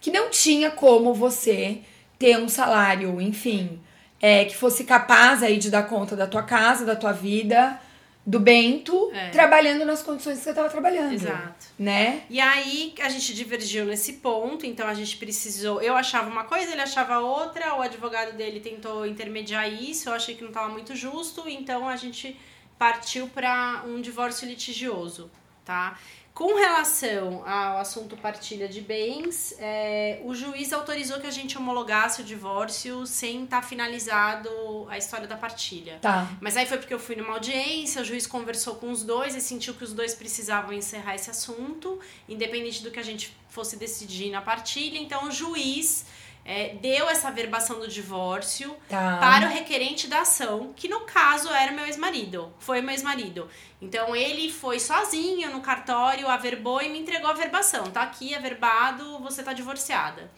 [0.00, 1.82] que não tinha como você
[2.18, 3.78] ter um salário, enfim,
[4.18, 7.78] é, que fosse capaz aí de dar conta da tua casa, da tua vida,
[8.24, 9.28] do Bento, é.
[9.28, 11.12] trabalhando nas condições que você estava trabalhando.
[11.12, 11.66] Exato.
[11.78, 12.22] Né?
[12.30, 15.82] E aí a gente divergiu nesse ponto, então a gente precisou.
[15.82, 20.34] Eu achava uma coisa, ele achava outra, o advogado dele tentou intermediar isso, eu achei
[20.34, 22.34] que não estava muito justo, então a gente
[22.78, 25.30] partiu para um divórcio litigioso
[25.68, 25.98] tá?
[26.32, 32.22] Com relação ao assunto partilha de bens, é, o juiz autorizou que a gente homologasse
[32.22, 34.48] o divórcio sem estar tá finalizado
[34.88, 35.98] a história da partilha.
[36.00, 36.26] Tá.
[36.40, 39.42] Mas aí foi porque eu fui numa audiência, o juiz conversou com os dois e
[39.42, 44.30] sentiu que os dois precisavam encerrar esse assunto, independente do que a gente fosse decidir
[44.30, 44.96] na partilha.
[44.96, 46.06] Então o juiz
[46.48, 49.18] é, deu essa verbação do divórcio tá.
[49.18, 53.50] para o requerente da ação, que no caso era meu ex-marido, foi meu ex-marido.
[53.82, 57.90] Então ele foi sozinho no cartório, averbou e me entregou a verbação.
[57.90, 60.30] Tá aqui, averbado, você tá divorciada.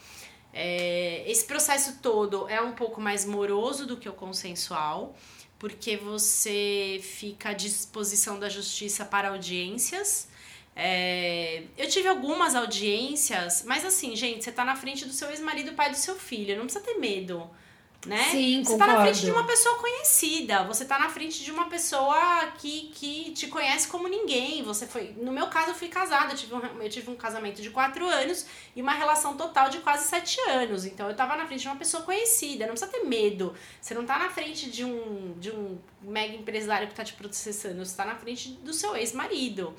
[0.53, 5.15] É, esse processo todo é um pouco mais moroso do que o consensual,
[5.61, 10.27] porque você fica à disposição da justiça para audiências.
[10.75, 15.73] É, eu tive algumas audiências, mas assim, gente, você tá na frente do seu ex-marido,
[15.75, 17.51] pai do seu filho, não precisa ter medo.
[18.07, 18.31] Né?
[18.31, 18.79] Sim, você concordo.
[18.79, 22.91] tá na frente de uma pessoa conhecida, você tá na frente de uma pessoa que,
[22.95, 24.63] que te conhece como ninguém.
[24.63, 25.15] Você foi.
[25.19, 28.07] No meu caso, eu fui casada, eu tive, um, eu tive um casamento de quatro
[28.09, 30.87] anos e uma relação total de quase sete anos.
[30.87, 33.55] Então eu tava na frente de uma pessoa conhecida, não precisa ter medo.
[33.79, 37.85] Você não tá na frente de um, de um mega empresário que tá te processando,
[37.85, 39.75] você tá na frente do seu ex-marido.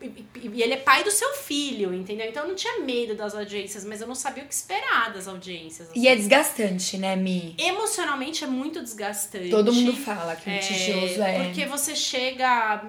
[0.00, 2.28] E ele é pai do seu filho, entendeu?
[2.28, 5.26] Então eu não tinha medo das audiências, mas eu não sabia o que esperar das
[5.26, 5.90] audiências.
[5.90, 6.00] Assim.
[6.00, 7.54] E é desgastante, né, Mi?
[7.58, 9.50] Emocionalmente é muito desgastante.
[9.50, 11.44] Todo mundo fala que o litigioso é, é.
[11.44, 12.84] Porque você chega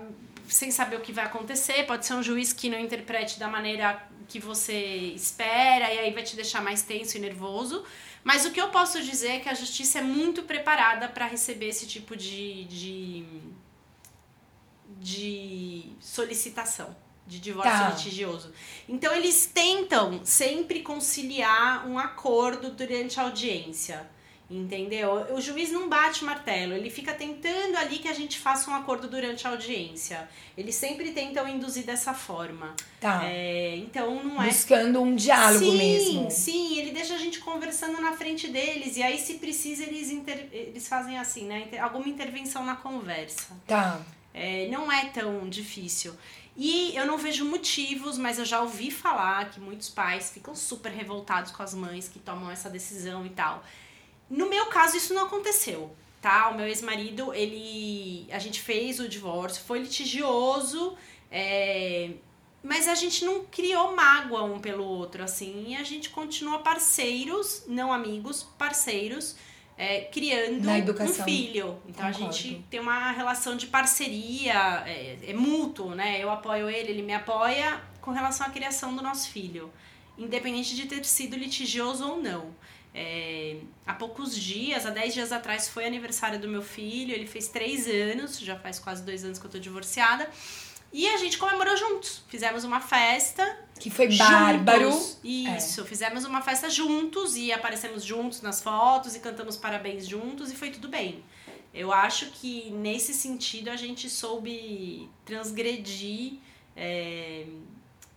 [0.47, 4.08] sem saber o que vai acontecer, pode ser um juiz que não interprete da maneira
[4.27, 7.84] que você espera, e aí vai te deixar mais tenso e nervoso.
[8.23, 11.67] Mas o que eu posso dizer é que a justiça é muito preparada para receber
[11.67, 13.25] esse tipo de, de,
[14.99, 17.89] de solicitação de divórcio tá.
[17.89, 18.51] litigioso.
[18.88, 24.12] Então eles tentam sempre conciliar um acordo durante a audiência.
[24.49, 25.34] Entendeu?
[25.34, 28.75] O juiz não bate o martelo, ele fica tentando ali que a gente faça um
[28.75, 30.29] acordo durante a audiência.
[30.56, 32.75] Eles sempre tentam induzir dessa forma.
[32.99, 33.21] Tá.
[33.23, 34.47] É, então não é.
[34.47, 36.29] Buscando um diálogo sim, mesmo.
[36.29, 38.97] Sim, ele deixa a gente conversando na frente deles.
[38.97, 40.49] E aí, se precisa, eles, inter...
[40.51, 41.69] eles fazem assim, né?
[41.79, 43.56] Alguma intervenção na conversa.
[43.65, 44.01] Tá.
[44.33, 46.15] É, não é tão difícil.
[46.55, 50.91] E eu não vejo motivos, mas eu já ouvi falar que muitos pais ficam super
[50.91, 53.63] revoltados com as mães que tomam essa decisão e tal.
[54.29, 56.49] No meu caso, isso não aconteceu, tá?
[56.49, 58.27] O meu ex-marido, ele.
[58.31, 60.95] A gente fez o divórcio, foi litigioso,
[61.31, 62.11] é,
[62.63, 67.63] mas a gente não criou mágoa um pelo outro, assim, e a gente continua parceiros,
[67.67, 69.35] não amigos, parceiros.
[69.77, 71.77] É, criando um filho.
[71.88, 72.07] Então Concordo.
[72.07, 76.21] a gente tem uma relação de parceria, é, é mútuo, né?
[76.21, 79.71] Eu apoio ele, ele me apoia com relação à criação do nosso filho,
[80.17, 82.53] independente de ter sido litigioso ou não.
[82.95, 83.57] É,
[83.88, 87.12] há poucos dias, há 10 dias atrás, foi aniversário do meu filho.
[87.12, 90.29] Ele fez 3 anos, já faz quase 2 anos que eu tô divorciada.
[90.93, 92.21] E a gente comemorou juntos.
[92.27, 93.58] Fizemos uma festa.
[93.79, 94.91] Que foi bárbaro.
[94.91, 95.17] Juntos.
[95.23, 95.86] Isso, é.
[95.86, 100.69] fizemos uma festa juntos e aparecemos juntos nas fotos e cantamos parabéns juntos e foi
[100.69, 101.23] tudo bem.
[101.73, 106.34] Eu acho que nesse sentido a gente soube transgredir.
[106.77, 107.47] É,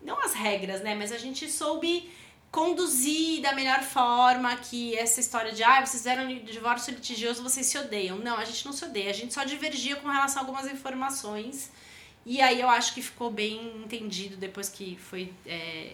[0.02, 0.94] não as regras, né?
[0.94, 2.10] Mas a gente soube
[2.50, 7.78] conduzir da melhor forma que essa história de ah, vocês fizeram divórcio litigioso, vocês se
[7.78, 8.18] odeiam.
[8.18, 11.70] Não, a gente não se odeia, a gente só divergia com relação a algumas informações.
[12.26, 15.32] E aí eu acho que ficou bem entendido depois que foi.
[15.46, 15.92] É...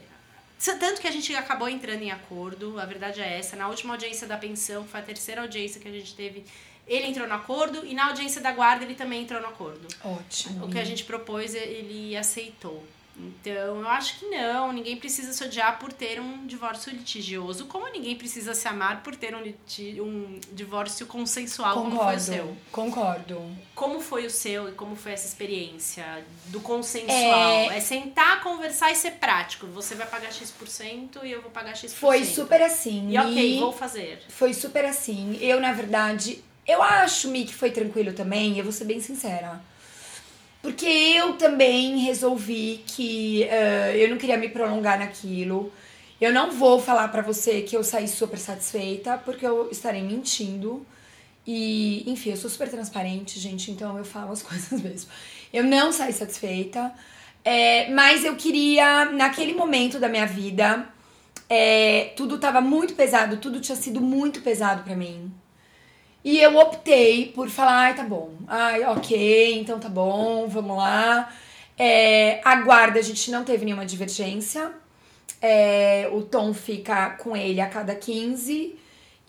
[0.58, 3.54] Tanto que a gente acabou entrando em acordo, a verdade é essa.
[3.54, 6.44] Na última audiência da pensão, que foi a terceira audiência que a gente teve,
[6.86, 9.86] ele entrou no acordo e na audiência da guarda ele também entrou no acordo.
[10.02, 10.64] Ótimo.
[10.64, 12.82] O que a gente propôs, ele aceitou.
[13.16, 17.86] Então, eu acho que não, ninguém precisa se odiar por ter um divórcio litigioso, como
[17.88, 19.54] ninguém precisa se amar por ter um,
[20.02, 22.56] um divórcio consensual, concordo, como foi o seu.
[22.70, 23.56] Concordo.
[23.74, 27.70] Como foi o seu e como foi essa experiência do consensual?
[27.70, 29.66] É, é sentar, conversar e ser prático.
[29.66, 31.94] Você vai pagar X% e eu vou pagar X%.
[31.94, 33.10] Foi super assim.
[33.10, 34.22] E ok, vou fazer.
[34.28, 35.38] Foi super assim.
[35.40, 39.60] Eu, na verdade, eu acho, Mi, que foi tranquilo também, eu vou ser bem sincera
[40.62, 45.72] porque eu também resolvi que uh, eu não queria me prolongar naquilo.
[46.20, 50.86] Eu não vou falar para você que eu saí super satisfeita, porque eu estarei mentindo.
[51.44, 55.10] E, enfim, eu sou super transparente, gente, então eu falo as coisas mesmo.
[55.52, 56.92] Eu não saí satisfeita,
[57.44, 60.86] é, mas eu queria, naquele momento da minha vida,
[61.48, 65.32] é, tudo tava muito pesado, tudo tinha sido muito pesado para mim.
[66.24, 68.32] E eu optei por falar, ai, tá bom.
[68.46, 71.32] Ai, ok, então tá bom, vamos lá.
[71.76, 74.70] É, a guarda, a gente não teve nenhuma divergência.
[75.40, 78.76] É, o Tom fica com ele a cada 15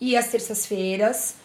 [0.00, 1.36] e às terças-feiras.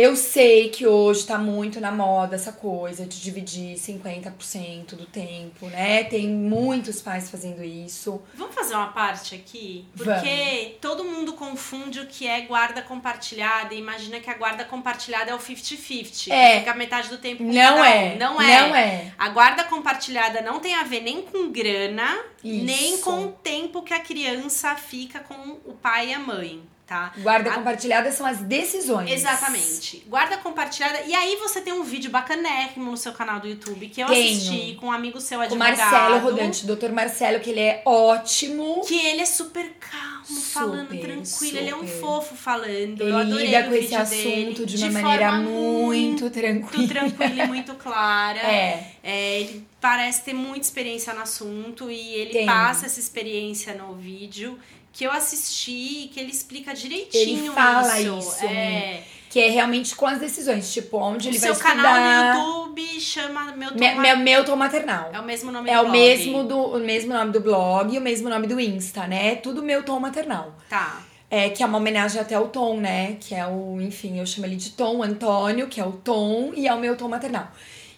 [0.00, 5.66] Eu sei que hoje tá muito na moda essa coisa de dividir 50% do tempo,
[5.66, 6.04] né?
[6.04, 8.18] Tem muitos pais fazendo isso.
[8.32, 9.84] Vamos fazer uma parte aqui?
[9.94, 10.78] Porque Vamos.
[10.80, 15.34] todo mundo confunde o que é guarda compartilhada e imagina que a guarda compartilhada é
[15.34, 16.30] o 50-50.
[16.30, 16.60] É.
[16.60, 18.14] Fica metade do tempo com não é.
[18.14, 18.16] Um.
[18.16, 18.60] Não é.
[18.68, 19.12] Não é.
[19.18, 22.64] A guarda compartilhada não tem a ver nem com grana, isso.
[22.64, 27.12] nem com o tempo que a criança fica com o pai e a mãe tá?
[27.18, 27.54] Guarda a...
[27.54, 29.12] compartilhada são as decisões.
[29.12, 30.02] Exatamente.
[30.08, 31.02] Guarda compartilhada.
[31.06, 34.36] E aí você tem um vídeo bacanérrimo no seu canal do YouTube que eu Tenho.
[34.36, 35.72] assisti com um amigo seu advogado.
[35.72, 38.82] O Marcelo Rodante, doutor Marcelo, que ele é ótimo.
[38.84, 41.26] Que ele é super calmo, super, falando tranquilo.
[41.26, 41.56] Super.
[41.58, 43.02] Ele é um fofo falando.
[43.02, 46.76] Ele eu adorei lida com esse assunto de uma de maneira muito, muito tranquila.
[46.76, 48.40] Muito tranquila e muito clara.
[48.40, 48.94] É.
[49.04, 49.40] é.
[49.42, 52.46] Ele parece ter muita experiência no assunto e ele Tem.
[52.46, 54.58] passa essa experiência no vídeo
[54.92, 58.18] que eu assisti, que ele explica direitinho ele fala isso.
[58.18, 59.02] isso é.
[59.28, 61.72] Que é realmente com as decisões, tipo, onde o ele vai estudar...
[61.72, 65.10] seu canal no YouTube chama Meu Tom, Me, meu, meu Tom Maternal.
[65.12, 65.98] É o mesmo nome é do o blog.
[65.98, 69.36] mesmo do o mesmo nome do blog e o mesmo nome do Insta, né?
[69.36, 70.52] Tudo Meu Tom Maternal.
[70.68, 71.00] Tá.
[71.30, 73.16] É, que é uma homenagem até ao Tom, né?
[73.20, 76.66] Que é o, enfim, eu chamo ele de Tom Antônio, que é o Tom, e
[76.66, 77.52] é o meu Tom maternal.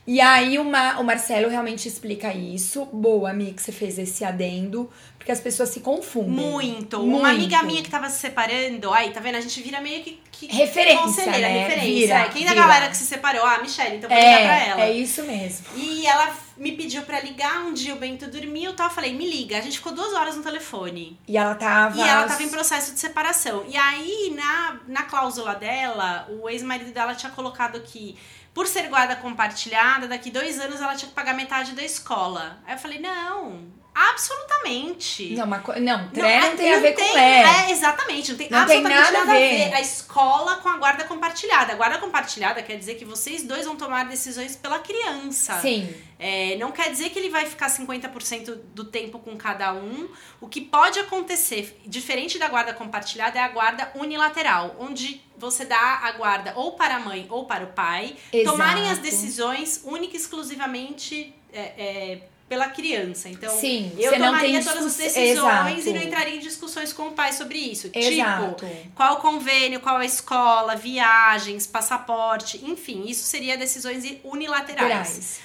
[0.07, 2.87] E aí uma, o Marcelo realmente explica isso.
[2.87, 6.31] Boa, amiga, que você fez esse adendo, porque as pessoas se confundem.
[6.31, 6.99] Muito.
[6.99, 7.01] Muito.
[7.01, 9.37] Uma amiga minha que tava se separando, aí, tá vendo?
[9.37, 10.21] A gente vira meio que.
[10.33, 11.03] que referência.
[11.03, 11.69] Conselheira, né?
[11.69, 11.95] referência.
[11.95, 12.29] Vira, é.
[12.31, 12.55] Quem vira.
[12.55, 13.45] da galera que se separou?
[13.45, 14.81] Ah, Michelle, então vou é, ligar pra ela.
[14.83, 15.67] É isso mesmo.
[15.77, 18.89] E ela me pediu pra ligar um dia, o Bento dormiu e tal.
[18.89, 19.57] Eu falei, me liga.
[19.57, 21.17] A gente ficou duas horas no telefone.
[21.29, 21.97] E ela tava.
[21.97, 23.65] E ela tava em processo de separação.
[23.69, 28.17] E aí, na, na cláusula dela, o ex-marido dela tinha colocado que
[28.55, 32.59] por ser guarda compartilhada, daqui dois anos ela tinha que pagar metade da escola.
[32.67, 35.35] Aí eu falei, não, absolutamente.
[35.35, 37.43] Não, uma, não, tré não, não, tem não a ver tem, com Lé.
[37.43, 39.63] É, exatamente, não tem não absolutamente tem nada, nada, a, ver.
[39.63, 39.75] a ver.
[39.75, 41.73] A escola com a guarda compartilhada.
[41.73, 45.61] A guarda compartilhada quer dizer que vocês dois vão tomar decisões pela criança.
[45.61, 45.93] Sim.
[46.19, 50.09] É, não quer dizer que ele vai ficar 50% do tempo com cada um.
[50.41, 56.01] O que pode acontecer, diferente da guarda compartilhada, é a guarda unilateral, onde você dá
[56.05, 58.57] a guarda ou para a mãe ou para o pai, Exato.
[58.57, 62.19] tomarem as decisões única e exclusivamente é, é,
[62.53, 63.31] pela criança.
[63.31, 65.89] Então, Sim, eu tomaria tem todas as discuss- decisões Exato.
[65.89, 67.89] e não entraria em discussões com o pai sobre isso.
[67.95, 68.67] Exato.
[68.67, 74.87] Tipo, qual o convênio, qual a escola, viagens, passaporte, enfim, isso seria decisões unilaterais.
[74.87, 75.41] Gerais.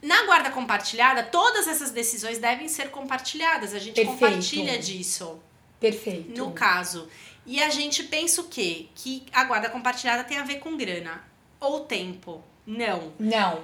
[0.00, 3.74] Na guarda compartilhada, todas essas decisões devem ser compartilhadas.
[3.74, 4.20] A gente Perfeito.
[4.20, 5.40] compartilha disso,
[5.80, 6.38] Perfeito.
[6.38, 7.08] no caso.
[7.44, 8.86] E a gente pensa o quê?
[8.94, 11.24] Que a guarda compartilhada tem a ver com grana
[11.58, 12.40] ou tempo.
[12.64, 13.12] Não.
[13.18, 13.62] Não.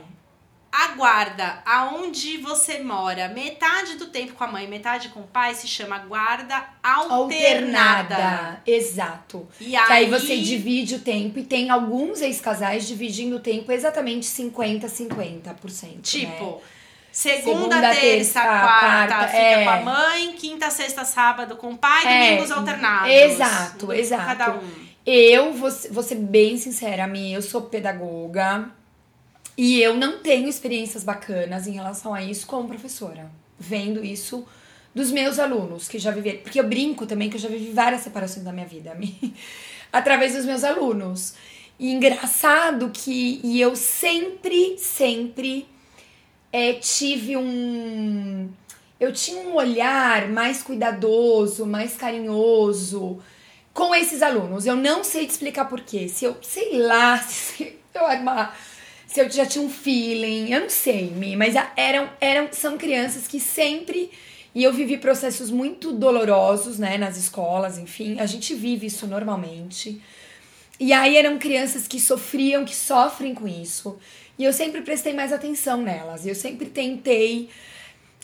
[0.74, 5.54] A guarda aonde você mora, metade do tempo com a mãe, metade com o pai,
[5.54, 8.14] se chama guarda alternada.
[8.14, 8.62] Alternada.
[8.66, 9.46] Exato.
[9.60, 14.26] E Que aí você divide o tempo e tem alguns ex-casais dividindo o tempo exatamente
[14.26, 16.00] 50-50%.
[16.02, 16.60] Tipo, né?
[17.12, 19.64] segunda, Segunda, terça, terça, quarta, quarta, fica é.
[19.64, 23.10] com a mãe, quinta, sexta, sábado com o pai, É, domingos alternados.
[23.10, 24.24] exato, exato.
[24.24, 24.70] Cada um.
[25.04, 28.70] Eu vou, vou ser bem sincera, minha, eu sou pedagoga
[29.56, 33.30] e eu não tenho experiências bacanas em relação a isso como professora.
[33.58, 34.44] Vendo isso
[34.94, 36.40] dos meus alunos que já viveram.
[36.40, 38.96] Porque eu brinco também que eu já vivi várias separações da minha vida,
[39.92, 41.34] através dos meus alunos.
[41.78, 45.66] E engraçado que e eu sempre, sempre
[46.52, 48.48] é, tive um.
[49.00, 53.18] Eu tinha um olhar mais cuidadoso, mais carinhoso
[53.74, 54.64] com esses alunos.
[54.64, 56.08] Eu não sei te explicar porquê.
[56.08, 58.52] Se eu, sei lá, se eu uma-
[59.12, 63.28] se eu já tinha um feeling, eu não sei, Mi, mas eram, eram, são crianças
[63.28, 64.10] que sempre.
[64.54, 68.18] E eu vivi processos muito dolorosos, né, nas escolas, enfim.
[68.18, 70.00] A gente vive isso normalmente.
[70.80, 73.98] E aí eram crianças que sofriam, que sofrem com isso.
[74.38, 76.26] E eu sempre prestei mais atenção nelas.
[76.26, 77.50] Eu sempre tentei.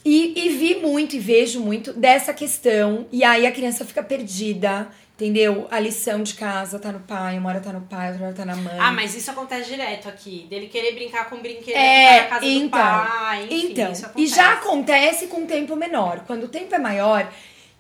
[0.05, 3.07] E, e vi muito e vejo muito dessa questão.
[3.13, 5.67] E aí a criança fica perdida, entendeu?
[5.69, 8.45] A lição de casa tá no pai, uma hora tá no pai, outra hora tá
[8.45, 8.79] na mãe.
[8.79, 10.47] Ah, mas isso acontece direto aqui.
[10.49, 13.45] Dele querer brincar com brinquedo É, na casa do então, pai.
[13.51, 16.21] Enfim, Então, e já acontece com tempo menor.
[16.25, 17.29] Quando o tempo é maior,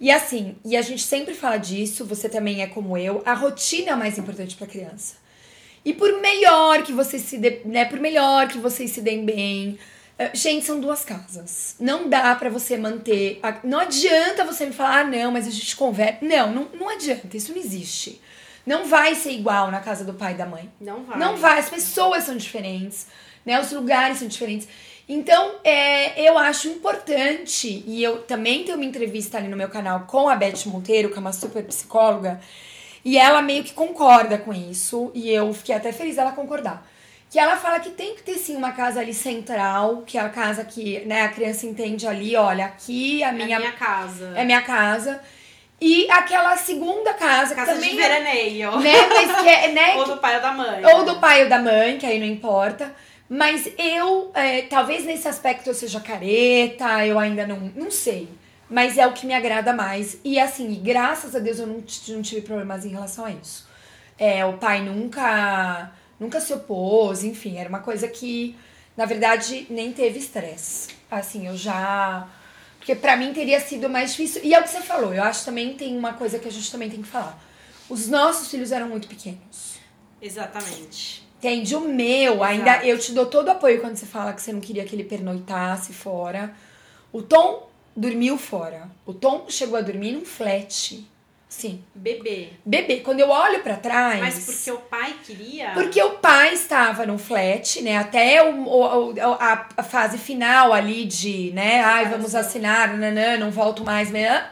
[0.00, 3.92] e assim, e a gente sempre fala disso, você também é como eu, a rotina
[3.92, 5.14] é o mais importante pra criança.
[5.84, 9.78] E por melhor que vocês se dê, né, por melhor que vocês se deem bem,
[10.34, 11.76] gente, são duas casas.
[11.78, 15.50] Não dá pra você manter, a- não adianta você me falar, ah, não, mas a
[15.50, 16.18] gente conversa.
[16.22, 18.20] Não, não, não adianta, isso não existe.
[18.66, 20.70] Não vai ser igual na casa do pai e da mãe.
[20.80, 21.18] Não vai.
[21.18, 23.06] Não vai, as pessoas são diferentes,
[23.46, 23.58] né?
[23.60, 24.68] Os lugares são diferentes.
[25.08, 30.00] Então, é, eu acho importante, e eu também tenho uma entrevista ali no meu canal
[30.00, 32.38] com a Beth Monteiro, que é uma super psicóloga,
[33.02, 36.86] e ela meio que concorda com isso, e eu fiquei até feliz dela concordar.
[37.30, 40.30] Que ela fala que tem que ter sim uma casa ali central, que é a
[40.30, 44.32] casa que né, a criança entende ali, olha, aqui a É minha, minha casa.
[44.34, 45.20] é minha casa.
[45.80, 48.78] E aquela segunda casa, casa que de também é, veraneio.
[48.80, 50.84] né, mas que é, né, Ou do pai ou da mãe.
[50.86, 52.92] ou do pai ou da mãe, que aí não importa.
[53.28, 58.26] Mas eu, é, talvez nesse aspecto eu seja careta, eu ainda não, não sei.
[58.70, 60.18] Mas é o que me agrada mais.
[60.24, 63.68] E assim, graças a Deus eu não, não tive problemas em relação a isso.
[64.18, 68.56] É, o pai nunca, nunca se opôs, enfim, era uma coisa que,
[68.96, 70.88] na verdade, nem teve estresse.
[71.10, 72.28] Assim, eu já.
[72.78, 74.42] Porque pra mim teria sido mais difícil.
[74.44, 76.70] E é o que você falou, eu acho também tem uma coisa que a gente
[76.70, 77.42] também tem que falar.
[77.88, 79.78] Os nossos filhos eram muito pequenos.
[80.20, 81.26] Exatamente.
[81.38, 81.76] Entende?
[81.76, 84.60] O meu, ainda eu te dou todo o apoio quando você fala que você não
[84.60, 86.52] queria que ele pernoitasse fora.
[87.12, 88.90] O Tom dormiu fora.
[89.06, 91.06] O Tom chegou a dormir num flat.
[91.48, 91.82] Sim.
[91.94, 92.50] Bebê.
[92.64, 94.20] Bebê, quando eu olho pra trás.
[94.20, 95.70] Mas porque o pai queria.
[95.70, 97.96] Porque o pai estava num flat, né?
[97.96, 101.80] Até o, o- a, a fase final ali de, né?
[101.82, 104.46] Ai, vamos assinar, nanã, não volto mais, né?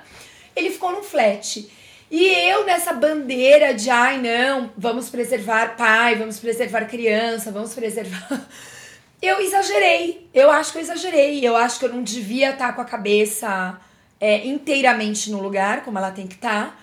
[0.57, 1.71] Ele ficou num flat.
[2.11, 8.27] E eu nessa bandeira de, ai, não, vamos preservar pai, vamos preservar criança, vamos preservar.
[9.21, 10.29] Eu exagerei.
[10.33, 11.41] Eu acho que eu exagerei.
[11.45, 13.81] Eu acho que eu não devia estar com a cabeça
[14.21, 16.79] é, inteiramente no lugar, como ela tem que estar.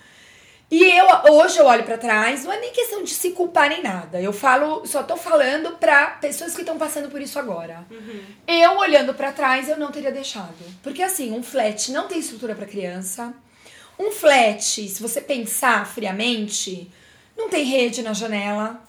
[0.73, 3.83] E eu hoje eu olho para trás, não é nem questão de se culpar nem
[3.83, 4.19] nada.
[4.19, 7.85] Eu falo, só tô falando para pessoas que estão passando por isso agora.
[7.91, 8.23] Uhum.
[8.47, 10.65] Eu olhando para trás, eu não teria deixado.
[10.81, 13.31] Porque assim, um flat não tem estrutura para criança.
[13.99, 16.89] Um flat, se você pensar friamente,
[17.37, 18.81] não tem rede na janela.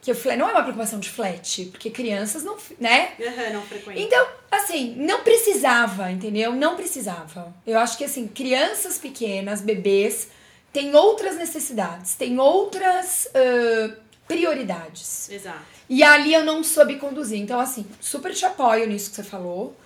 [0.00, 3.14] Que o flat não é uma preocupação de flat, porque crianças não, né?
[3.18, 4.00] Uhum, não frequentam.
[4.00, 6.52] Então, assim, não precisava, entendeu?
[6.52, 7.52] Não precisava.
[7.66, 10.28] Eu acho que assim, crianças pequenas, bebês,
[10.72, 13.92] têm outras necessidades, têm outras uh,
[14.26, 15.28] prioridades.
[15.30, 15.60] Exato.
[15.88, 17.38] E ali eu não soube conduzir.
[17.38, 19.76] Então, assim, super te apoio nisso que você falou.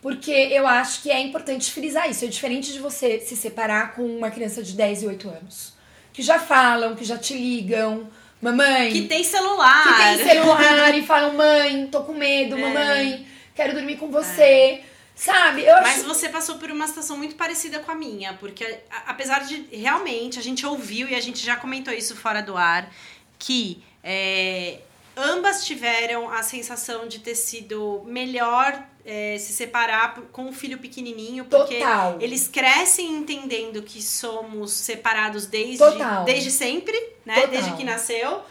[0.00, 2.24] Porque eu acho que é importante frisar isso.
[2.24, 5.74] É diferente de você se separar com uma criança de 10 e 8 anos.
[6.12, 8.08] Que já falam, que já te ligam.
[8.40, 8.90] Mamãe.
[8.92, 9.84] Que tem celular.
[9.84, 12.60] Que tem celular e falam, mãe, tô com medo, é.
[12.60, 14.42] mamãe, quero dormir com você.
[14.42, 14.80] É.
[15.22, 15.64] Sabe?
[15.64, 19.68] Eu Mas você passou por uma situação muito parecida com a minha, porque apesar de
[19.70, 22.92] realmente a gente ouviu e a gente já comentou isso fora do ar,
[23.38, 24.80] que é,
[25.16, 31.44] ambas tiveram a sensação de ter sido melhor é, se separar com o filho pequenininho,
[31.44, 32.18] porque Total.
[32.20, 35.84] eles crescem entendendo que somos separados desde,
[36.24, 37.34] desde sempre, né?
[37.34, 37.50] Total.
[37.50, 38.42] Desde que nasceu.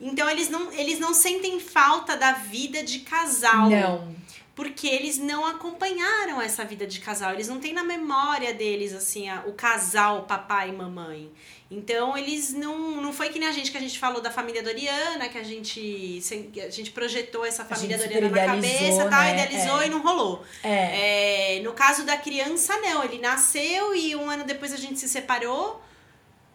[0.00, 3.68] Então eles não, eles não sentem falta da vida de casal.
[3.68, 4.20] Não.
[4.54, 7.32] Porque eles não acompanharam essa vida de casal.
[7.32, 11.30] Eles não têm na memória deles, assim, a, o casal, papai e mamãe.
[11.70, 13.00] Então, eles não.
[13.00, 15.42] Não foi que nem a gente que a gente falou da família Doriana, que a
[15.44, 16.20] gente,
[16.66, 19.32] a gente projetou essa família Doriana na cabeça, tal, né?
[19.32, 19.86] idealizou é.
[19.86, 20.44] e não rolou.
[20.64, 21.58] É.
[21.58, 23.04] É, no caso da criança, não.
[23.04, 25.80] Ele nasceu e um ano depois a gente se separou.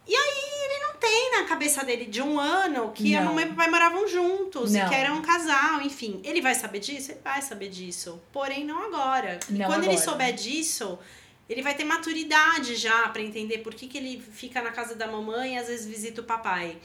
[0.08, 0.45] E aí
[1.06, 3.20] tem na cabeça dele de um ano que não.
[3.20, 4.84] a mamãe e o papai moravam juntos não.
[4.84, 6.20] e que eram um casal, enfim.
[6.24, 7.12] Ele vai saber disso?
[7.12, 8.20] Ele vai saber disso.
[8.32, 9.40] Porém, não agora.
[9.48, 9.94] Não e quando agora.
[9.94, 10.98] ele souber disso,
[11.48, 15.06] ele vai ter maturidade já para entender por que, que ele fica na casa da
[15.06, 16.78] mamãe e às vezes visita o papai.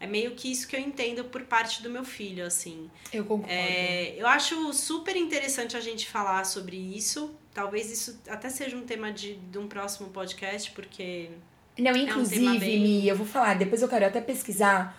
[0.00, 2.90] É meio que isso que eu entendo por parte do meu filho, assim.
[3.12, 3.52] Eu concordo.
[3.52, 7.34] É, eu acho super interessante a gente falar sobre isso.
[7.52, 11.30] Talvez isso até seja um tema de, de um próximo podcast, porque.
[11.78, 12.80] Não, inclusive, é um bem...
[12.80, 14.98] Mi, eu vou falar, depois eu quero até pesquisar.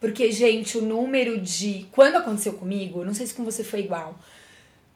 [0.00, 1.86] Porque, gente, o número de.
[1.90, 4.18] Quando aconteceu comigo, não sei se com você foi igual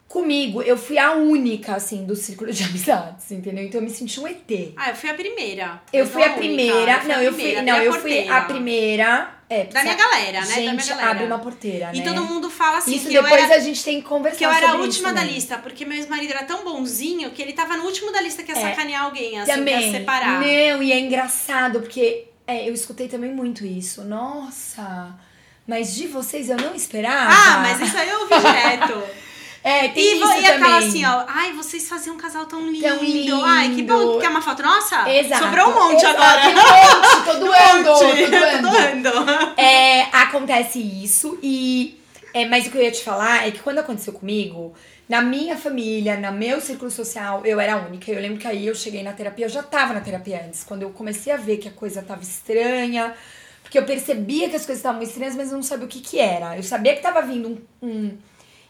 [0.09, 3.65] comigo, eu fui a única, assim, do círculo de amizades, entendeu?
[3.65, 4.73] Então eu me senti um ET.
[4.77, 5.83] Ah, eu fui a primeira.
[5.93, 7.05] Eu fui a, primeira.
[7.05, 7.61] não, eu fui.
[7.63, 9.35] Não, eu fui a primeira.
[9.51, 10.47] É, da minha galera, né?
[10.47, 11.11] Gente, da minha galera.
[11.11, 11.93] abre uma porteira, né?
[11.95, 14.45] E todo mundo fala assim isso que depois era, a gente tem que conversar Que
[14.45, 17.75] eu era a última da lista, porque meu ex-marido era tão bonzinho que ele tava
[17.79, 18.61] no último da lista que ia É.
[18.61, 19.91] sacanear alguém, assim, Também.
[19.91, 20.41] pra separar.
[20.43, 24.05] Não, e é engraçado, porque é, eu escutei também muito isso.
[24.05, 25.19] Nossa,
[25.67, 27.31] mas de vocês eu não esperava.
[27.33, 29.03] Ah, mas isso aí eu ouvi direto.
[29.69, 30.73] É, tem E, isso e também.
[30.79, 31.25] assim, ó.
[31.29, 32.83] Ai, vocês faziam um casal tão lindo.
[32.83, 33.41] Tão lindo.
[33.45, 34.19] Ai, que bom.
[34.19, 35.09] Quer uma foto nossa?
[35.11, 35.45] Exato.
[35.45, 36.49] Sobrou um monte Exato, agora.
[36.49, 38.27] Um monte, tô doando, tô monte.
[38.31, 39.11] doando.
[39.11, 39.61] Tô doando.
[39.61, 42.01] É, acontece isso e.
[42.33, 44.75] É, mas o que eu ia te falar é que quando aconteceu comigo,
[45.09, 48.11] na minha família, no meu círculo social, eu era a única.
[48.11, 50.83] Eu lembro que aí eu cheguei na terapia, eu já tava na terapia antes, quando
[50.83, 53.15] eu comecei a ver que a coisa tava estranha,
[53.63, 56.19] porque eu percebia que as coisas estavam estranhas, mas eu não sabia o que que
[56.19, 56.57] era.
[56.57, 57.49] Eu sabia que tava vindo
[57.83, 57.87] um.
[57.89, 58.19] um-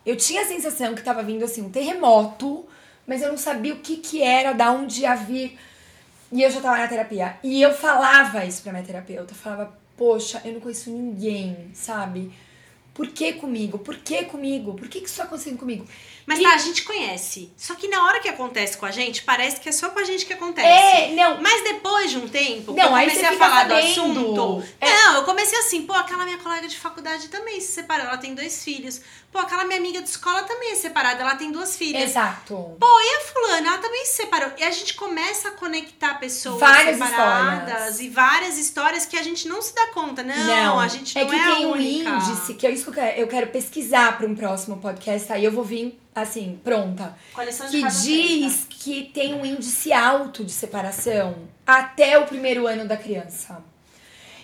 [0.04, 2.66] eu tinha a sensação que tava vindo assim um terremoto,
[3.06, 5.58] mas eu não sabia o que que era, da onde ia vir.
[6.30, 7.36] E eu já tava na terapia.
[7.42, 9.32] E eu falava isso pra minha terapeuta.
[9.32, 12.30] Eu falava, poxa, eu não conheço ninguém, sabe?
[12.92, 13.78] Por que comigo?
[13.78, 14.74] Por que comigo?
[14.74, 15.86] Por que, que isso tá acontecendo comigo?
[16.28, 17.50] Mas E- tá, a gente conhece.
[17.56, 20.04] Só que na hora que acontece com a gente, parece que é só com a
[20.04, 20.68] gente que acontece.
[20.68, 21.40] É, não.
[21.40, 23.90] Mas depois de um tempo, que Não, eu comecei a falar do sabendo.
[23.90, 24.64] assunto.
[24.78, 24.92] É.
[24.92, 28.34] Não, eu comecei assim, pô, aquela minha colega de faculdade também se separou, ela tem
[28.34, 29.00] dois filhos.
[29.32, 32.02] Pô, aquela minha amiga de escola também é separada, ela tem duas filhas.
[32.10, 32.76] Exato.
[32.78, 34.50] Pô, e a fulana, ela também se separou.
[34.58, 38.00] E a gente começa a conectar pessoas Várias separadas histórias.
[38.00, 40.22] e várias histórias que a gente não se dá conta.
[40.22, 42.94] Não, a gente não é é, que tem um índice, que é isso que eu
[42.94, 47.16] quero, eu quero pesquisar para um próximo podcast, aí eu vou vir, assim, pronta.
[47.32, 51.34] Coleção Que diz que tem um índice alto de separação
[51.66, 53.62] até o primeiro ano da criança.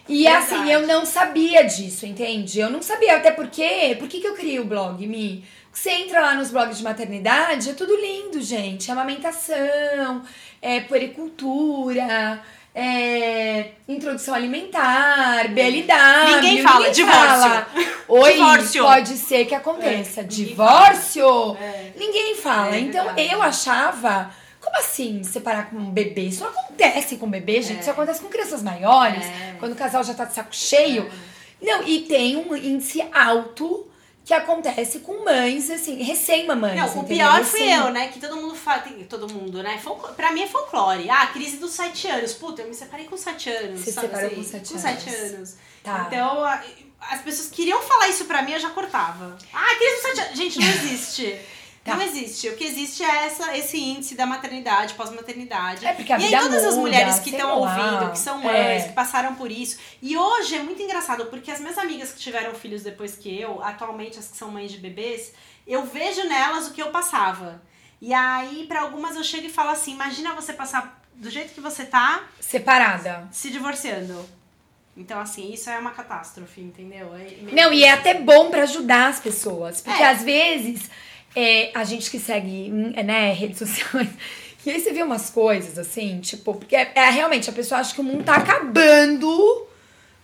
[0.09, 0.55] E Verdade.
[0.55, 2.61] assim, eu não sabia disso, entende?
[2.61, 3.97] Eu não sabia, até porque.
[3.99, 5.45] Por que, que eu criei o blog, Mi?
[5.72, 8.91] Você entra lá nos blogs de maternidade, é tudo lindo, gente.
[8.93, 10.22] Amamentação,
[10.62, 12.41] é puericultura,
[12.75, 16.35] é introdução alimentar, BLW.
[16.35, 17.68] Ninguém fala, fala.
[18.09, 18.83] Oi, Divórcio.
[18.85, 20.20] pode ser que aconteça.
[20.20, 21.57] É, ninguém Divórcio?
[21.61, 21.93] É.
[21.97, 22.75] Ninguém fala.
[22.75, 24.31] É então eu achava.
[24.61, 26.22] Como assim separar com um bebê?
[26.22, 27.79] Isso não acontece com bebê, gente.
[27.79, 27.81] É.
[27.81, 29.55] Isso acontece com crianças maiores, É.
[29.59, 31.09] quando o casal já tá de saco cheio.
[31.61, 33.87] Não, e tem um índice alto
[34.25, 36.77] que acontece com mães, assim, recém-mamães.
[36.95, 38.09] Não, o pior fui Recém- eu, né?
[38.09, 38.83] Que todo mundo fala.
[39.09, 39.79] Todo mundo, né?
[39.79, 41.11] Folclore, pra mim é folclore.
[41.11, 42.33] Ah, crise dos sete anos.
[42.33, 43.81] Puta, eu me separei com sete anos.
[43.81, 44.37] Você sabe separou assim?
[44.37, 44.83] com sete Com anos.
[45.03, 45.55] sete anos.
[45.83, 46.05] Tá.
[46.09, 46.43] Então,
[47.01, 49.37] as pessoas queriam falar isso pra mim, eu já cortava.
[49.53, 50.37] Ah, crise dos sete anos.
[50.39, 51.39] Gente, não existe.
[51.85, 51.97] Tá.
[51.97, 52.49] Não existe.
[52.49, 55.85] O que existe é essa, esse índice da maternidade, pós-maternidade.
[55.85, 58.85] É, porque a e aí todas as muda, mulheres que estão ouvindo, que são mães,
[58.85, 58.89] É.
[58.89, 59.78] que passaram por isso.
[60.01, 63.62] E hoje é muito engraçado, porque as minhas amigas que tiveram filhos depois que eu,
[63.62, 65.32] atualmente as que são mães de bebês,
[65.66, 67.61] eu vejo nelas o que eu passava.
[68.01, 71.61] E aí, pra algumas eu chego e falo assim: imagina você passar do jeito que
[71.61, 73.28] você tá, Separada.
[73.30, 74.24] se divorciando.
[74.97, 77.14] Então, assim, isso é uma catástrofe, entendeu?
[77.14, 79.80] É meio- Não, e é até bom pra ajudar as pessoas.
[79.80, 80.09] Porque É.
[80.09, 80.89] às vezes,
[81.37, 84.09] é, a gente que segue, né, redes sociais.
[84.66, 87.95] E aí você vê umas coisas assim, tipo, porque é, é, realmente a pessoa acha
[87.95, 89.66] que o mundo tá acabando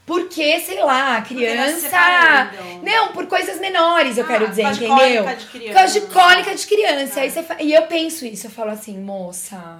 [0.07, 2.51] porque, sei lá, a se criança.
[2.83, 4.89] Não, por coisas menores, eu Ah, quero dizer, entendeu?
[5.25, 5.69] cólica de criança.
[5.69, 7.21] Por causa de cólica de criança.
[7.21, 7.23] Ah.
[7.23, 9.79] Aí você fa- E eu penso isso, eu falo assim, moça,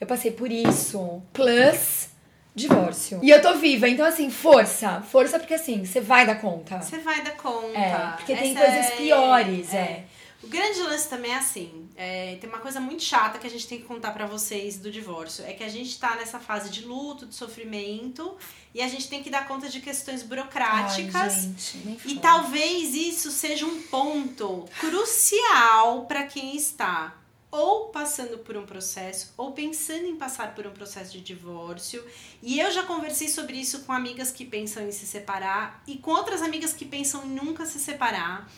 [0.00, 1.22] eu passei por isso.
[1.32, 2.10] Plus
[2.54, 3.18] divórcio.
[3.22, 5.02] E eu tô viva, então assim, força.
[5.10, 6.80] Força porque assim, você vai dar conta.
[6.82, 7.78] Você vai dar conta.
[7.78, 10.02] É, porque tem Essa coisas piores, é.
[10.42, 13.66] O grande lance também é assim, é, tem uma coisa muito chata que a gente
[13.68, 16.84] tem que contar pra vocês do divórcio, é que a gente tá nessa fase de
[16.84, 18.36] luto, de sofrimento,
[18.74, 21.14] e a gente tem que dar conta de questões burocráticas.
[21.14, 27.16] Ai, gente, E talvez isso seja um ponto crucial para quem está
[27.52, 32.02] ou passando por um processo ou pensando em passar por um processo de divórcio.
[32.42, 36.12] E eu já conversei sobre isso com amigas que pensam em se separar e com
[36.12, 38.50] outras amigas que pensam em nunca se separar.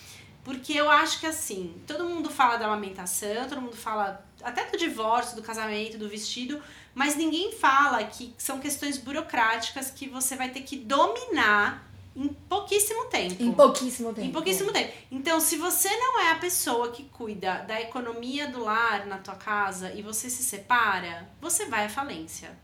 [0.44, 4.76] Porque eu acho que assim, todo mundo fala da amamentação, todo mundo fala até do
[4.76, 6.62] divórcio, do casamento, do vestido,
[6.94, 13.06] mas ninguém fala que são questões burocráticas que você vai ter que dominar em pouquíssimo
[13.06, 13.42] tempo.
[13.42, 14.26] Em pouquíssimo tempo.
[14.28, 14.92] Em pouquíssimo tempo.
[15.10, 19.34] Então, se você não é a pessoa que cuida da economia do lar na tua
[19.34, 22.56] casa e você se separa, você vai à falência.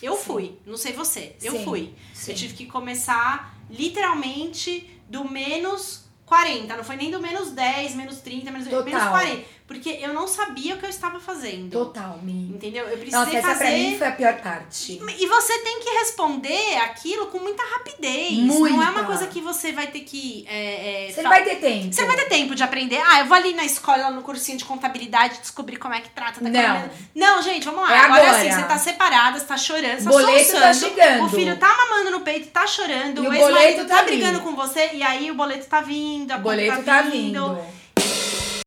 [0.00, 0.22] Eu Sim.
[0.22, 1.94] fui, não sei você, eu Sim, fui.
[2.14, 2.30] sim.
[2.30, 8.18] Eu tive que começar literalmente do menos 40, não foi nem do menos 10, menos
[8.18, 8.84] 30, menos, Total.
[8.84, 9.44] menos 40.
[9.66, 11.70] Porque eu não sabia o que eu estava fazendo.
[11.72, 12.52] Total, Mi.
[12.54, 12.84] Entendeu?
[12.84, 13.64] Eu precisei Nossa, essa fazer.
[13.64, 15.00] pra mim foi a pior parte.
[15.18, 18.32] E você tem que responder aquilo com muita rapidez.
[18.38, 18.76] Muita.
[18.76, 20.46] Não é uma coisa que você vai ter que.
[20.48, 21.92] é, é, Você não vai ter tempo.
[21.92, 23.02] Você não vai ter tempo de aprender.
[23.08, 26.40] Ah, eu vou ali na escola, no cursinho de contabilidade, descobrir como é que trata.
[26.40, 26.60] da Não.
[26.60, 26.90] economia.
[27.12, 27.92] Não, gente, vamos lá.
[27.92, 28.42] É agora agora.
[28.44, 31.24] sim, você tá separada, você tá chorando, você tá Boleto tá chegando.
[31.24, 33.24] O filho tá mamando no peito, tá chorando.
[33.24, 34.90] E o o ex-marido tá, tá brigando com você.
[34.92, 37.48] E aí o boleto tá vindo, a O boleto tá tá vindo.
[37.48, 37.76] vindo.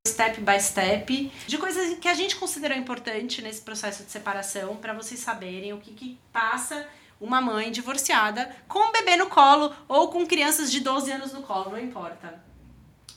[0.09, 1.31] Step by step.
[1.47, 5.77] De coisas que a gente considerou importante nesse processo de separação, pra vocês saberem o
[5.77, 6.87] que, que passa
[7.19, 11.41] uma mãe divorciada com um bebê no colo ou com crianças de 12 anos no
[11.41, 12.41] colo, não importa.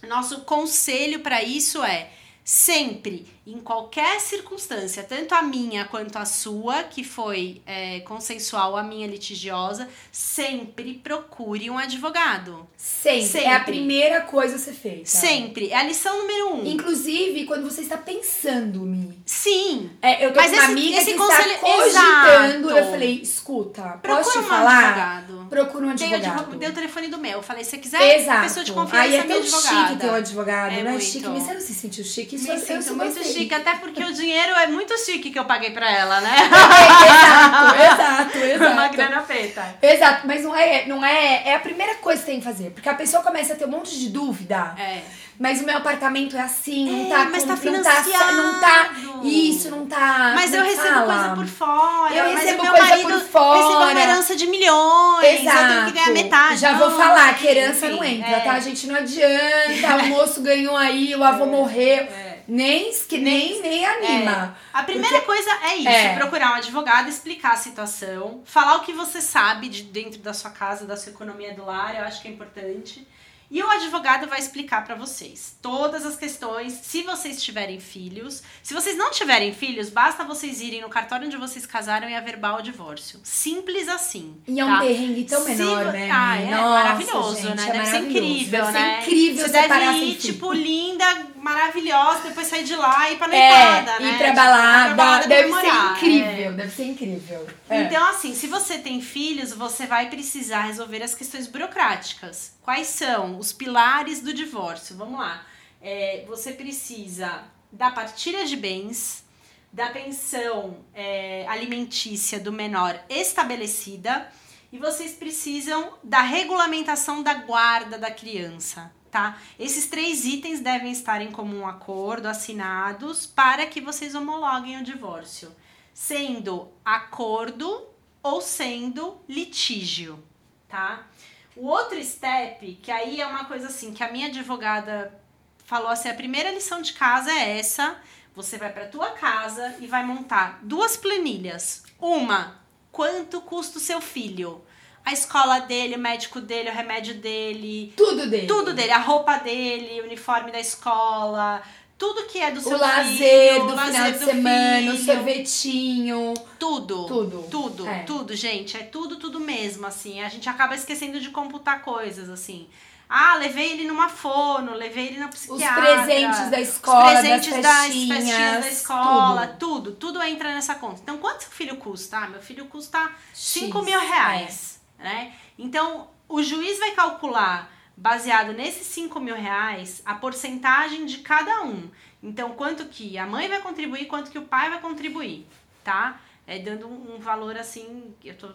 [0.07, 2.11] Nosso conselho pra isso é
[2.45, 8.85] sempre, em qualquer circunstância, tanto a minha quanto a sua, que foi é, consensual, a
[8.85, 12.69] minha litigiosa, sempre procure um advogado.
[12.77, 13.23] Sempre.
[13.27, 13.47] Sempre.
[13.49, 15.07] É a primeira coisa a ser feita.
[15.07, 15.71] Sempre.
[15.71, 16.67] É a lição número um.
[16.67, 19.19] Inclusive, quando você está pensando, Mi.
[19.27, 19.91] Sim.
[20.01, 22.69] É, eu tô Mas com uma esse- amiga esse que conselho- está cogitando.
[22.71, 22.79] Exato.
[22.79, 24.85] Eu falei, escuta, Procura posso te um falar?
[24.89, 25.47] advogado.
[25.51, 26.41] Procura um advogado.
[26.41, 27.33] advo- dei o telefone do meu.
[27.33, 28.43] Eu falei, se você quiser, Exato.
[28.45, 29.89] pessoa de confiança, Aí é minha tão advogada.
[29.89, 31.05] chique ter um advogado, É não é muito.
[31.05, 31.29] chique?
[31.29, 32.37] Mas você não se sentiu chique?
[32.37, 33.32] Isso Me eu sinto sou muito gostei.
[33.33, 36.37] Chique, até porque o dinheiro é muito chique que eu paguei pra ela, né?
[37.07, 38.73] exato, exato, exato.
[38.73, 39.77] Uma grana feita.
[39.83, 41.43] Exato, mas não é, não é.
[41.47, 42.71] É a primeira coisa que tem que fazer.
[42.71, 44.75] Porque a pessoa começa a ter um monte de dúvida.
[44.79, 45.01] É.
[45.39, 48.33] Mas o meu apartamento é assim, não É, tá mas tá não tá, financiado.
[48.37, 48.91] não tá.
[49.25, 50.33] Isso, não tá.
[50.37, 51.15] Mas eu é recebo fala?
[51.15, 52.15] coisa por fora.
[52.15, 53.77] Eu recebo coisa marido por fora.
[53.93, 55.41] uma herança de milhões.
[55.41, 55.59] Exato.
[55.59, 56.61] Eu tenho que ganhar metade.
[56.61, 58.41] Já Não, vou falar que enfim, herança não entra, é.
[58.41, 58.61] tá?
[58.61, 59.97] Gente, não adianta.
[60.05, 62.05] O moço ganhou aí, o avô morreu.
[62.05, 62.32] É.
[62.49, 64.57] Nem, que nem, nem anima.
[64.73, 66.15] A primeira coisa é isso, É.
[66.17, 70.51] procurar um advogado, explicar a situação, falar o que você sabe de dentro da sua
[70.51, 73.07] casa, da sua economia do lar, eu acho que é importante.
[73.55, 78.43] E o advogado vai explicar pra vocês todas as questões, se vocês tiverem filhos.
[78.63, 82.59] Se vocês não tiverem filhos, basta vocês irem no cartório onde vocês casaram e averbar
[82.59, 83.21] o divórcio.
[83.23, 84.39] Simples assim.
[84.49, 84.81] E é um tá?
[84.81, 86.11] perrengue tão Se menor, vo- né?
[86.11, 87.69] Ah, é Nossa, maravilhoso, gente, né?
[87.69, 88.95] é deve ser incrível, deve né?
[88.95, 93.27] Ser incrível Você deve ir, tipo, linda, maravilhosa, depois sair de lá e ir pra
[93.35, 93.49] É,
[93.81, 94.11] noitada, né?
[94.13, 96.53] ir pra balada, pra balada deve comemorar, ser incrível, é.
[96.53, 97.47] deve ser incrível.
[97.69, 97.83] É.
[97.83, 102.55] Então, assim, se você tem filhos, você vai precisar resolver as questões burocráticas.
[102.63, 104.97] Quais são os pilares do divórcio?
[104.97, 105.45] Vamos lá.
[105.83, 109.25] É, você precisa da partilha de bens,
[109.73, 114.29] da pensão é, alimentícia do menor estabelecida
[114.71, 118.93] e vocês precisam da regulamentação da guarda da criança.
[119.13, 119.39] Tá?
[119.59, 125.55] Esses três itens devem estar em comum acordo, assinados, para que vocês homologuem o divórcio,
[125.93, 127.87] sendo acordo
[128.23, 130.19] ou sendo litígio,
[130.67, 131.07] tá?
[131.55, 135.21] O outro step, que aí é uma coisa assim, que a minha advogada
[135.67, 138.01] falou assim, a primeira lição de casa é essa,
[138.35, 141.83] você vai para tua casa e vai montar duas planilhas.
[142.01, 142.59] Uma,
[142.91, 144.65] quanto custa o seu filho?
[145.05, 147.93] A escola dele, o médico dele, o remédio dele.
[147.97, 148.47] Tudo dele.
[148.47, 148.93] Tudo dele.
[148.93, 151.63] A roupa dele, o uniforme da escola.
[151.99, 154.93] Tudo que é do seu o lazer filho, do o lazer final de do semana,
[154.93, 155.05] o filho.
[155.05, 156.35] sorvetinho.
[156.59, 157.05] Tudo.
[157.07, 157.43] Tudo.
[157.51, 158.03] Tudo, É.
[158.05, 158.77] tudo, gente.
[158.77, 160.21] É tudo, tudo mesmo, assim.
[160.21, 162.67] A gente acaba esquecendo de computar coisas, assim.
[163.09, 165.83] Ah, levei ele numa fono, levei ele na Os psiquiatra.
[165.83, 169.93] presentes da escola, os presentes das das festinhas, festinhas da escola, tudo.
[169.93, 169.93] tudo.
[169.93, 171.01] tudo, entra nessa conta.
[171.03, 172.17] Então, quanto seu filho custa?
[172.17, 174.72] Ah, meu filho custa 5 X, mil reais,
[175.03, 175.33] né?
[175.59, 181.91] Então, o juiz vai calcular, baseado nesses 5 mil reais, a porcentagem de cada um.
[182.23, 185.47] Então, quanto que a mãe vai contribuir, quanto que o pai vai contribuir,
[185.85, 186.21] tá?
[186.47, 188.49] É dando um, valor assim, eu tô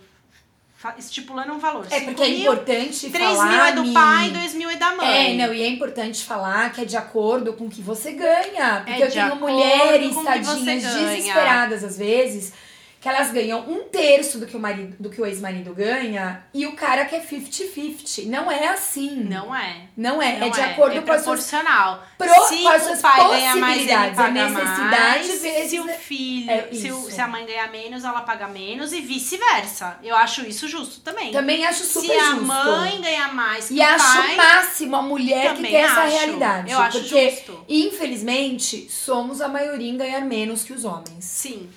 [0.97, 1.85] estipulando um valor.
[1.89, 3.49] É porque é mil, importante 3 falar.
[3.49, 5.37] mil é do Mi, pai, 2 mil é da É, mãe.
[5.37, 8.83] não, e é importante falar que é de acordo com o que você ganha.
[8.85, 12.53] Porque É eu tenho mulheres, tadinhas, desesperadas às vezes,
[13.07, 16.65] que elas ganham um terço do que o marido, do que o ex-marido ganha, e
[16.67, 18.25] o cara quer 50-50.
[18.27, 19.15] Não é assim.
[19.23, 19.87] Não é.
[19.95, 20.37] Não é.
[20.39, 22.03] Não é de acordo é com as suas proporcional.
[22.17, 25.41] pro- se com as o suas pai ganha mais, ele possibilidades, a paga necessidade mais.
[25.41, 28.91] vezes- Se o filho, É, se, o- se a mãe ganhar menos, ela paga menos
[28.91, 29.97] e vice-versa.
[30.03, 31.31] Eu acho isso justo também.
[31.31, 32.43] Também acho super se a justo.
[32.45, 36.71] mãe ganhar mais E acho pai, o máximo a mulher que tem essa realidade.
[36.71, 37.63] Eu acho porque, justo.
[37.69, 41.23] infelizmente, somos a maioria em ganhar menos que os homens.
[41.23, 41.69] Sim.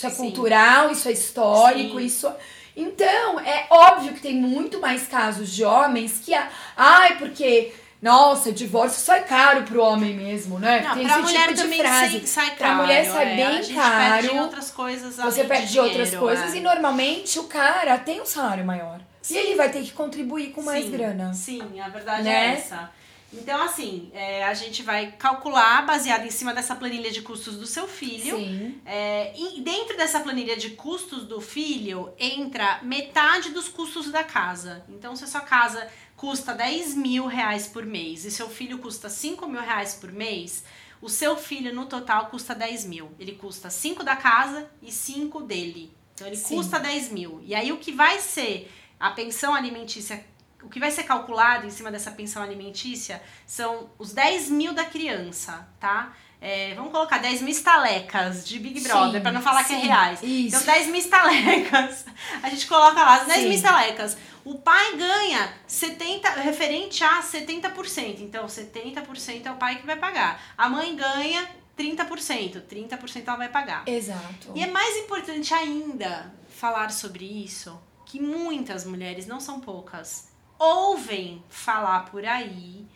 [0.00, 0.22] Isso é Sim.
[0.22, 2.06] cultural, isso é histórico, Sim.
[2.06, 2.32] isso.
[2.74, 6.32] Então, é óbvio que tem muito mais casos de homens que.
[6.32, 7.74] a- Ai, porque.
[8.00, 10.80] Nossa, divórcio só é caro pro homem mesmo, né?
[10.80, 12.10] Não, tem pra esse mulher tipo de também frase.
[12.20, 12.80] sai, sai Pra caro.
[12.80, 13.36] mulher sai é.
[13.36, 16.56] bem a gente caro, Perde outras coisas Você perde de outras dinheiro, coisas é.
[16.56, 19.00] e normalmente o cara tem um salário maior.
[19.28, 21.34] E ele vai ter que contribuir com mais Sim, grana.
[21.34, 22.46] Sim, a verdade Né?
[22.46, 22.90] é essa.
[23.32, 27.66] Então, assim, é, a gente vai calcular baseado em cima dessa planilha de custos do
[27.66, 28.36] seu filho.
[28.36, 28.80] Sim.
[28.84, 34.84] É, e dentro dessa planilha de custos do filho, entra metade dos custos da casa.
[34.88, 39.08] Então, se a sua casa custa 10 mil reais por mês e seu filho custa
[39.08, 40.64] 5 mil reais por mês,
[41.00, 43.12] o seu filho no total custa 10 mil.
[43.18, 45.94] Ele custa 5 da casa e 5 dele.
[46.14, 46.56] Então, ele Sim.
[46.56, 47.40] custa 10 mil.
[47.44, 50.22] E aí, o que vai ser a pensão alimentícia
[50.62, 54.84] o que vai ser calculado em cima dessa pensão alimentícia são os 10 mil da
[54.84, 56.12] criança, tá?
[56.40, 59.80] É, vamos colocar 10 mil estalecas de Big Brother, Sim, pra não falar que é
[59.80, 60.22] sim, reais.
[60.22, 60.56] isso.
[60.56, 62.06] Então, 10 mil estalecas.
[62.42, 63.56] A gente coloca lá as 10 mil Sim.
[63.56, 64.16] estalecas.
[64.42, 68.20] O pai ganha 70, referente a 70%.
[68.20, 70.40] Então, 70% é o pai que vai pagar.
[70.56, 71.46] A mãe ganha
[71.78, 72.62] 30%.
[72.62, 73.86] 30% ela vai pagar.
[73.86, 74.52] Exato.
[74.54, 80.29] E é mais importante ainda falar sobre isso, que muitas mulheres, não são poucas,
[80.60, 82.86] ouvem falar por aí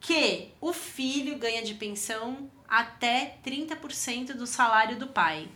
[0.00, 5.46] que o filho ganha de pensão até 30% do salário do pai.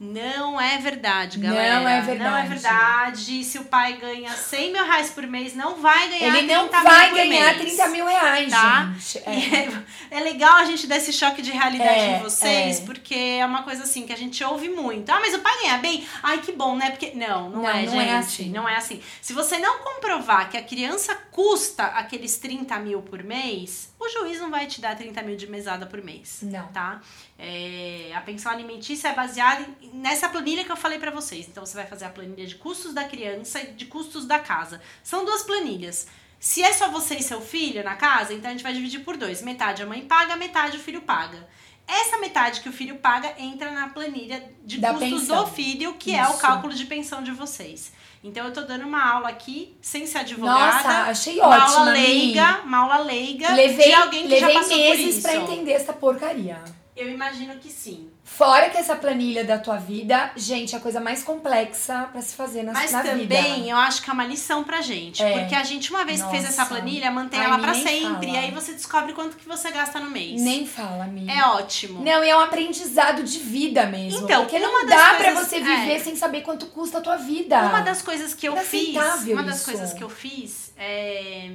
[0.00, 1.68] Não é verdade, Não galera.
[1.68, 2.48] é Não é verdade.
[2.48, 3.44] verdade.
[3.44, 6.82] Se o pai ganha 100 mil reais por mês, não vai ganhar Ele não 30
[6.84, 7.58] vai ganhar mês.
[7.76, 8.92] 30 mil reais, Tá?
[9.26, 9.30] É.
[9.30, 12.84] É, é legal a gente dar esse choque de realidade É, em vocês, é.
[12.84, 15.10] porque é uma coisa assim que a gente ouve muito.
[15.10, 16.06] Ah, mas o pai ganha bem?
[16.22, 16.90] Ai, que bom, né?
[16.90, 17.12] Porque.
[17.16, 18.08] Não, não, Não, é, não gente.
[18.08, 18.50] é assim.
[18.50, 19.02] Não é assim.
[19.20, 24.38] Se você não comprovar que a criança custa aqueles 30 mil por mês, o juiz
[24.40, 26.38] não vai te dar 30 mil de mesada por mês.
[26.42, 26.66] Não.
[26.68, 27.00] Tá?
[27.38, 31.46] É, a pensão alimentícia é baseada em- nessa planilha que eu falei pra vocês.
[31.48, 34.80] Então você vai fazer a planilha de custos da criança e de custos da casa.
[35.02, 36.06] São duas planilhas.
[36.40, 39.16] Se é só você e seu filho na casa, então a gente vai dividir por
[39.16, 39.42] dois.
[39.42, 41.48] Metade a mãe paga, metade o filho paga.
[41.86, 45.44] Essa metade que o filho paga entra na planilha de Da custos pensão.
[45.44, 46.38] do filho, que é o Isso.
[46.40, 47.92] cálculo de pensão de vocês.
[48.22, 50.58] Então eu tô dando uma aula aqui, sem ser advogada.
[50.58, 52.00] Nossa, achei uma ótima, aula Mi.
[52.00, 55.22] leiga, uma aula leiga Levei, de alguém que já passou por meses isso.
[55.22, 56.58] pra entender essa porcaria.
[56.96, 58.10] Eu imagino que sim.
[58.36, 62.34] Fora que essa planilha da tua vida, gente, é a coisa mais complexa pra se
[62.36, 63.68] fazer na, Mas na também vida.
[63.70, 65.22] eu acho que é uma lição pra gente.
[65.22, 65.40] É.
[65.40, 66.74] Porque a gente, uma vez que fez essa Nossa.
[66.74, 68.30] planilha, mantém Ai, ela pra sempre.
[68.30, 70.40] E aí você descobre quanto que você gasta no mês.
[70.40, 71.32] Nem fala, amiga.
[71.32, 72.04] É ótimo.
[72.04, 74.24] Não, e é um aprendizado de vida mesmo.
[74.24, 75.98] Então, porque não dá pra coisas- você viver é.
[75.98, 77.58] sem saber quanto custa a tua vida.
[77.60, 78.94] Uma das coisas que eu fiz,
[79.26, 79.64] uma das isso.
[79.64, 81.50] coisas que eu fiz é,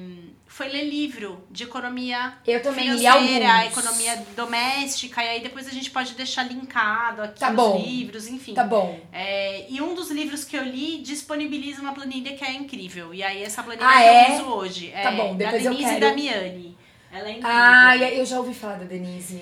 [0.46, 3.72] foi ler livro de economia Eu também financeira, alguns.
[3.78, 7.78] economia doméstica, e aí depois a gente pode deixar linkado aqui Tá os bom.
[7.80, 8.54] livros, enfim.
[8.54, 9.00] Tá bom.
[9.12, 13.14] É, e um dos livros que eu li disponibiliza uma planilha que é incrível.
[13.14, 14.30] E aí essa planilha Ah, que é?
[14.30, 14.92] eu uso hoje.
[14.94, 16.00] É, Tá bom, depois da eu Denise quero.
[16.10, 16.78] Damiani.
[17.12, 17.50] Ela é incrível.
[17.52, 19.42] Ah, eu já ouvi falar da Denise.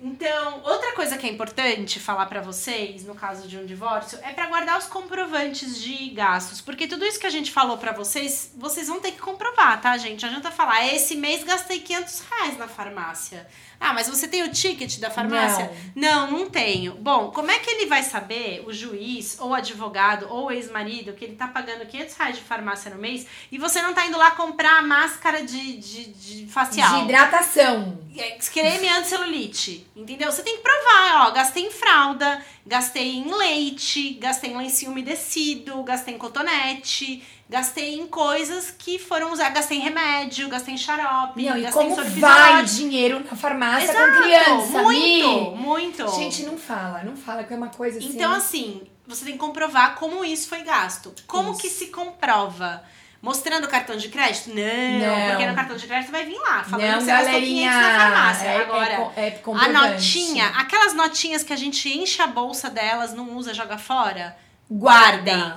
[0.00, 4.32] Então, outra coisa que é importante falar para vocês, no caso de um divórcio, é
[4.32, 8.52] para guardar os comprovantes de gastos, porque tudo isso que a gente falou para vocês,
[8.56, 10.22] vocês vão ter que comprovar, tá, gente?
[10.22, 13.46] Não adianta falar, esse mês gastei 500 reais na farmácia.
[13.80, 15.70] Ah, mas você tem o ticket da farmácia?
[15.94, 16.28] Não.
[16.28, 16.94] não, não tenho.
[16.94, 21.36] Bom, como é que ele vai saber, o juiz, ou advogado, ou ex-marido, que ele
[21.36, 24.78] tá pagando 500 reais de farmácia no mês e você não tá indo lá comprar
[24.78, 26.98] a máscara de, de, de facial?
[26.98, 27.98] De hidratação.
[28.16, 30.30] É, creme anti-celulite, entendeu?
[30.30, 35.82] Você tem que provar, ó, gastei em fralda, gastei em leite, gastei em lencinho umedecido,
[35.82, 41.42] gastei em cotonete Gastei em coisas que foram usar, gastei em remédio, gastei em xarope,
[41.42, 44.82] Não, gastei e como vai dinheiro na farmácia Exato, com criança?
[44.82, 45.56] Muito, Mi?
[45.56, 46.08] muito.
[46.14, 48.08] Gente, não fala, não fala que é uma coisa assim.
[48.08, 51.14] Então, assim, você tem que comprovar como isso foi gasto.
[51.26, 51.60] Como isso.
[51.62, 52.84] que se comprova?
[53.20, 54.50] Mostrando o cartão de crédito?
[54.50, 57.40] Não, não, porque no cartão de crédito vai vir lá, falando não, que você gastou
[57.40, 58.46] 500 na farmácia.
[58.46, 63.12] É, Agora, é, é a notinha, aquelas notinhas que a gente enche a bolsa delas,
[63.12, 64.36] não usa, joga fora,
[64.70, 65.52] guardem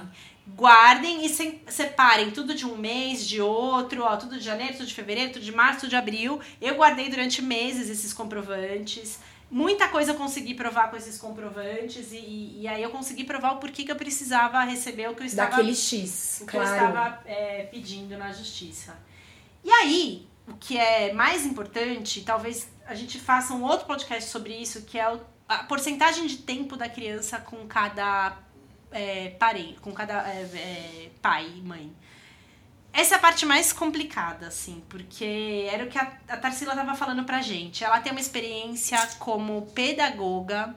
[0.55, 4.85] guardem e se, separem tudo de um mês, de outro, ó, tudo de janeiro, tudo
[4.85, 6.39] de fevereiro, tudo de março, tudo de abril.
[6.61, 9.19] Eu guardei durante meses esses comprovantes.
[9.51, 13.57] Muita coisa eu consegui provar com esses comprovantes e, e aí eu consegui provar o
[13.57, 15.51] porquê que eu precisava receber o que eu estava...
[15.51, 16.69] Daquele X, O que claro.
[16.69, 18.97] eu estava é, pedindo na justiça.
[19.61, 24.55] E aí, o que é mais importante, talvez a gente faça um outro podcast sobre
[24.55, 28.37] isso, que é a porcentagem de tempo da criança com cada
[28.91, 29.35] é,
[29.81, 31.93] com cada é, é, pai e mãe.
[32.93, 36.93] Essa é a parte mais complicada, assim, porque era o que a, a Tarsila estava
[36.93, 37.83] falando pra gente.
[37.83, 40.75] Ela tem uma experiência como pedagoga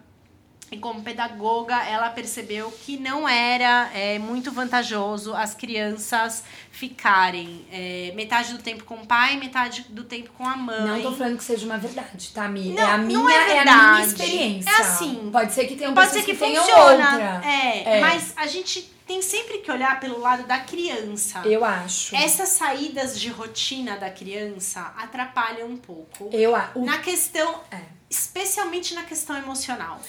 [0.71, 8.13] e como pedagoga, ela percebeu que não era é, muito vantajoso as crianças ficarem é,
[8.17, 10.87] metade do tempo com o pai, metade do tempo com a mãe.
[10.87, 12.73] Não tô falando que seja uma verdade, tá, Mi?
[12.73, 14.71] Não, é a minha, é, é, a minha experiência.
[14.71, 15.31] É assim.
[15.31, 17.11] Pode ser que tenha pode ser que, que funciona.
[17.13, 17.43] outra.
[17.45, 21.43] É, é, mas a gente tem sempre que olhar pelo lado da criança.
[21.45, 22.17] Eu acho.
[22.17, 26.31] Essas saídas de rotina da criança atrapalham um pouco.
[26.33, 26.79] Eu acho.
[26.81, 27.81] Na questão, é.
[28.09, 30.01] especialmente na questão emocional.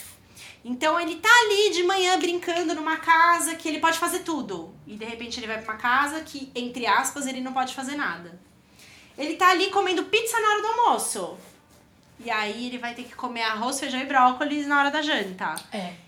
[0.63, 4.73] Então ele tá ali de manhã brincando numa casa que ele pode fazer tudo.
[4.87, 7.95] E de repente ele vai pra uma casa que, entre aspas, ele não pode fazer
[7.95, 8.39] nada.
[9.17, 11.37] Ele tá ali comendo pizza na hora do almoço.
[12.19, 15.55] E aí ele vai ter que comer arroz, feijão e brócolis na hora da janta.
[15.71, 16.04] É.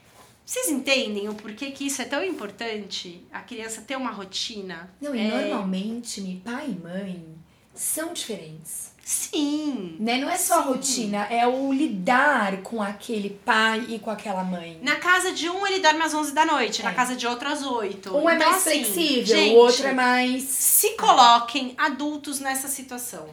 [0.47, 3.21] Vocês entendem o porquê que isso é tão importante?
[3.33, 4.89] A criança ter uma rotina?
[5.01, 5.29] Não, e é...
[5.29, 7.35] normalmente, pai e mãe
[7.75, 8.93] são diferentes.
[9.03, 9.97] Sim.
[9.99, 10.17] Né?
[10.17, 14.79] Não é só a rotina, é o lidar com aquele pai e com aquela mãe.
[14.81, 16.85] Na casa de um, ele dorme às 11 da noite, é.
[16.85, 18.15] na casa de outro, às 8.
[18.15, 20.43] Um é então, é mais assim, flexível, gente, o outro é mais.
[20.43, 23.27] Se coloquem adultos nessa situação.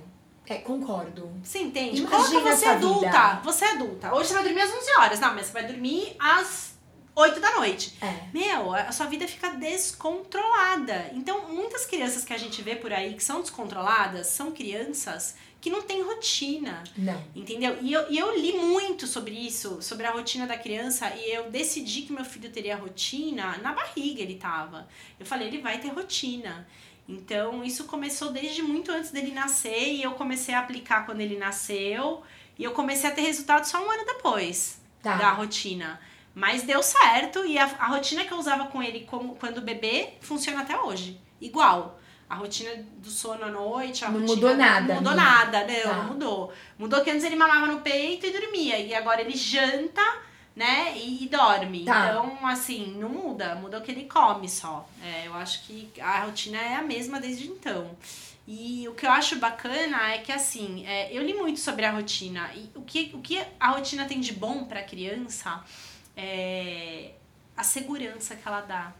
[0.49, 1.31] É, concordo.
[1.45, 2.03] Você entende?
[2.03, 3.07] Imagina Coloca você adulta.
[3.07, 3.41] Vida.
[3.45, 4.15] Você é adulta.
[4.15, 5.21] Hoje você vai dormir às 11 horas.
[5.21, 6.74] Não, mas você vai dormir às
[7.15, 7.97] 8 da noite.
[8.01, 8.29] É.
[8.33, 11.11] Meu, a sua vida fica descontrolada.
[11.13, 15.71] Então, muitas crianças que a gente vê por aí que são descontroladas são crianças que
[15.71, 16.85] não têm rotina.
[16.97, 17.25] Não.
[17.35, 17.79] Entendeu?
[17.81, 21.51] E eu, e eu li muito sobre isso, sobre a rotina da criança, e eu
[21.51, 24.87] decidi que meu filho teria rotina, na barriga ele tava.
[25.19, 26.69] Eu falei, ele vai ter rotina.
[27.09, 31.39] Então, isso começou desde muito antes dele nascer, e eu comecei a aplicar quando ele
[31.39, 32.23] nasceu,
[32.59, 35.17] e eu comecei a ter resultado só um ano depois tá.
[35.17, 36.01] da rotina.
[36.35, 40.15] Mas deu certo e a, a rotina que eu usava com ele como, quando bebê
[40.21, 41.21] funciona até hoje.
[41.41, 42.01] Igual.
[42.29, 44.95] A rotina do sono à noite, a não rotina, mudou nada.
[44.95, 45.95] Não mudou nada, não, tá.
[45.95, 46.53] não mudou.
[46.79, 48.79] Mudou que antes ele mamava no peito e dormia.
[48.79, 50.03] E agora ele janta,
[50.57, 51.85] né, e, e dorme.
[51.85, 52.09] Tá.
[52.09, 53.55] Então, assim, não muda.
[53.55, 54.89] Muda o que ele come só.
[55.03, 57.91] É, eu acho que a rotina é a mesma desde então.
[58.49, 61.93] E o que eu acho bacana é que, assim, é, eu li muito sobre a
[61.93, 62.51] rotina.
[62.55, 65.63] E o que, o que a rotina tem de bom pra criança
[66.17, 67.13] é,
[67.57, 68.93] a segurança que ela dá.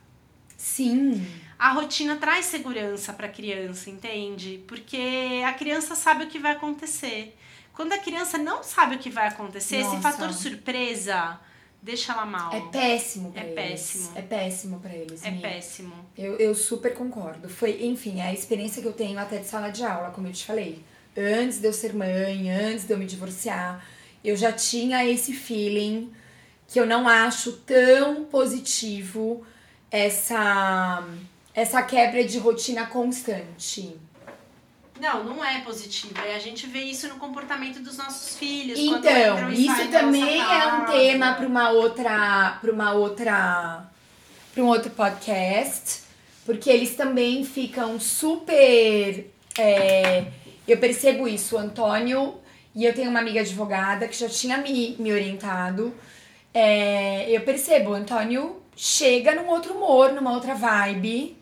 [0.57, 1.27] Sim.
[1.59, 4.63] A rotina traz segurança para a criança, entende?
[4.67, 7.37] Porque a criança sabe o que vai acontecer.
[7.73, 9.95] Quando a criança não sabe o que vai acontecer, Nossa.
[9.95, 11.41] esse fator surpresa
[11.85, 12.53] deixa ela mal.
[12.55, 13.55] É péssimo pra é eles.
[13.55, 14.13] Péssimo.
[14.15, 15.23] É péssimo para eles.
[15.23, 15.43] É minha.
[15.43, 15.95] péssimo.
[16.17, 17.49] Eu, eu super concordo.
[17.49, 20.47] Foi, enfim, a experiência que eu tenho até de sala de aula, como eu te
[20.47, 20.83] falei.
[21.17, 23.85] Antes de eu ser mãe, antes de eu me divorciar,
[24.25, 26.11] eu já tinha esse feeling
[26.75, 29.47] que eu não acho tão positivo
[29.93, 31.05] essa
[31.55, 33.97] essa quebra de rotina constante.
[35.01, 36.15] Não, não é positivo.
[36.27, 38.77] E a gente vê isso no comportamento dos nossos filhos.
[38.77, 43.89] Então, isso também é um tema para uma outra, para uma outra,
[44.53, 46.01] para um outro podcast,
[46.45, 50.25] porque eles também ficam super é,
[50.67, 51.55] Eu percebo isso.
[51.55, 52.35] O Antônio,
[52.75, 55.95] e eu tenho uma amiga advogada que já tinha me, me orientado.
[56.55, 61.37] É, eu percebo, o Antônio chega num outro humor, numa outra vibe.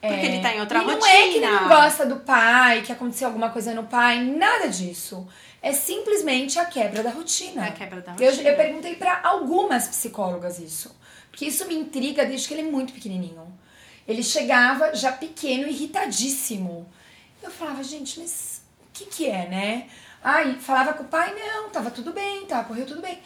[0.00, 1.00] Porque é, ele tá em outra e rotina.
[1.00, 4.68] Não é que ele não gosta do pai, que aconteceu alguma coisa no pai, nada
[4.68, 5.26] disso.
[5.60, 7.66] É simplesmente a quebra da rotina.
[7.66, 8.30] É a quebra da rotina.
[8.30, 10.96] Eu, eu perguntei para algumas psicólogas isso.
[11.30, 13.46] Porque isso me intriga desde que ele é muito pequenininho.
[14.06, 16.88] Ele chegava já pequeno, irritadíssimo.
[17.42, 19.88] Eu falava, gente, mas o que que é, né?
[20.22, 23.18] Aí falava com o pai, não, tava tudo bem, tá, correu tudo bem.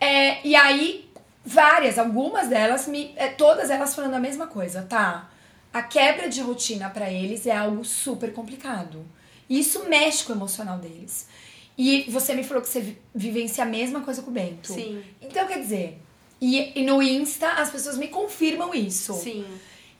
[0.00, 1.10] É, e aí,
[1.44, 5.30] várias, algumas delas, me, é, todas elas falando a mesma coisa, tá?
[5.72, 9.04] A quebra de rotina para eles é algo super complicado.
[9.48, 11.28] E isso mexe com o emocional deles.
[11.76, 14.72] E você me falou que você vivencia a mesma coisa com o Bento.
[14.72, 15.02] Sim.
[15.20, 16.00] Então, quer dizer,
[16.40, 19.14] e, e no Insta as pessoas me confirmam isso.
[19.14, 19.44] Sim.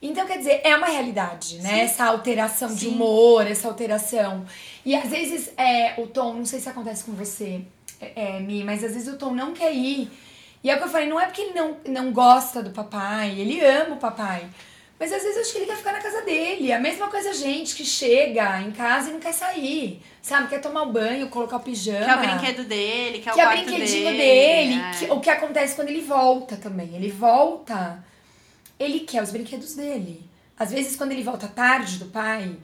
[0.02, 1.70] Então, quer dizer, é uma realidade, né?
[1.70, 1.80] Sim.
[1.80, 2.74] Essa alteração Sim.
[2.76, 4.44] de humor, essa alteração.
[4.84, 7.62] E às vezes é, o Tom, não sei se acontece com você,
[8.00, 10.10] é, é, Mi, mas às vezes o Tom não quer ir.
[10.62, 13.30] E é o que eu falei, não é porque ele não, não gosta do papai,
[13.38, 14.46] ele ama o papai.
[14.98, 16.72] Mas às vezes eu acho que ele quer ficar na casa dele.
[16.72, 20.00] A mesma coisa a gente que chega em casa e não quer sair.
[20.22, 20.48] Sabe?
[20.48, 22.04] Quer tomar o banho, colocar o pijama.
[22.04, 24.16] Que é o brinquedo dele, que é o que é o brinquedinho dele.
[24.18, 24.74] dele.
[24.80, 24.90] é.
[24.98, 26.94] que- o que acontece quando ele volta também.
[26.94, 28.02] Ele volta,
[28.78, 30.28] ele quer os brinquedos dele.
[30.58, 32.56] Às vezes, quando ele volta tarde do pai,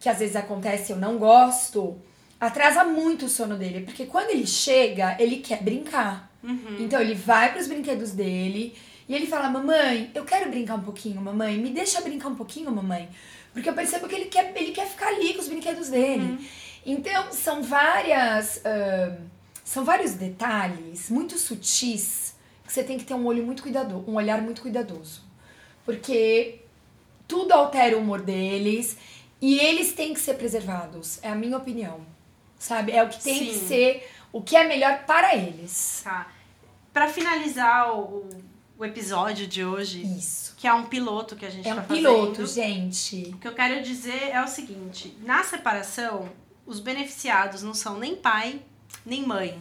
[0.00, 1.98] que às vezes acontece eu não gosto,
[2.40, 3.84] atrasa muito o sono dele.
[3.84, 6.30] Porque quando ele chega, ele quer brincar.
[6.42, 6.76] Uhum.
[6.78, 8.74] Então ele vai pros brinquedos dele
[9.08, 11.58] e ele fala: Mamãe, eu quero brincar um pouquinho, mamãe.
[11.58, 13.08] Me deixa brincar um pouquinho, mamãe.
[13.52, 16.22] Porque eu percebo que ele quer, ele quer ficar ali com os brinquedos dele.
[16.22, 16.38] Uhum.
[16.86, 18.60] Então são várias.
[18.64, 19.16] ahn,
[19.64, 22.34] são vários detalhes muito sutis
[22.64, 25.27] que você tem que ter um olho muito cuidadoso, um olhar muito cuidadoso.
[25.88, 26.60] Porque
[27.26, 28.98] tudo altera o humor deles
[29.40, 31.18] e eles têm que ser preservados.
[31.22, 32.02] É a minha opinião.
[32.58, 32.92] Sabe?
[32.92, 33.66] É o que tem que Sim.
[33.68, 36.02] ser o que é melhor para eles.
[36.04, 36.30] Tá.
[36.92, 38.28] Pra finalizar o,
[38.76, 40.54] o episódio de hoje, Isso.
[40.58, 43.30] que é um piloto que a gente É tá um piloto, fazendo, gente.
[43.34, 46.28] o que eu quero dizer é o seguinte: na separação,
[46.66, 48.60] os beneficiados não são nem pai,
[49.06, 49.58] nem mãe.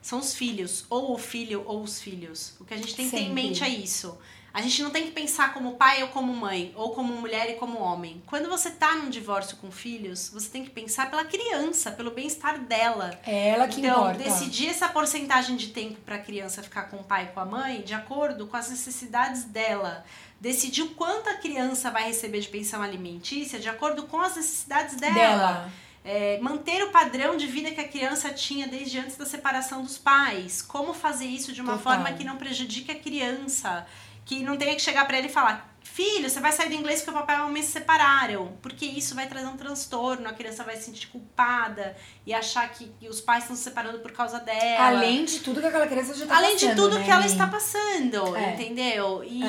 [0.00, 2.54] São os filhos, ou o filho ou os filhos.
[2.60, 4.16] O que a gente tem que ter em mente é isso.
[4.56, 7.56] A gente não tem que pensar como pai ou como mãe, ou como mulher e
[7.56, 8.22] como homem.
[8.24, 12.58] Quando você tá num divórcio com filhos, você tem que pensar pela criança, pelo bem-estar
[12.60, 13.10] dela.
[13.26, 14.16] É ela que então, importa.
[14.16, 17.44] decidir essa porcentagem de tempo para a criança ficar com o pai e com a
[17.44, 20.06] mãe, de acordo com as necessidades dela.
[20.40, 24.96] Decidir o quanto a criança vai receber de pensão alimentícia, de acordo com as necessidades
[24.96, 25.12] dela.
[25.12, 25.72] Dela.
[26.02, 29.98] É, manter o padrão de vida que a criança tinha desde antes da separação dos
[29.98, 30.62] pais.
[30.62, 31.96] Como fazer isso de uma Total.
[31.96, 33.86] forma que não prejudique a criança.
[34.26, 37.00] Que não tenha que chegar para ele e falar: Filho, você vai sair do inglês
[37.00, 38.58] porque o papai e a mamãe se separaram.
[38.60, 41.96] Porque isso vai trazer um transtorno, a criança vai se sentir culpada
[42.26, 44.88] e achar que, que os pais estão se separando por causa dela.
[44.98, 47.24] Além de tudo que aquela criança já tá Além de passando, tudo né, que ela
[47.24, 48.52] está passando, É.
[48.54, 49.22] entendeu?
[49.24, 49.40] E,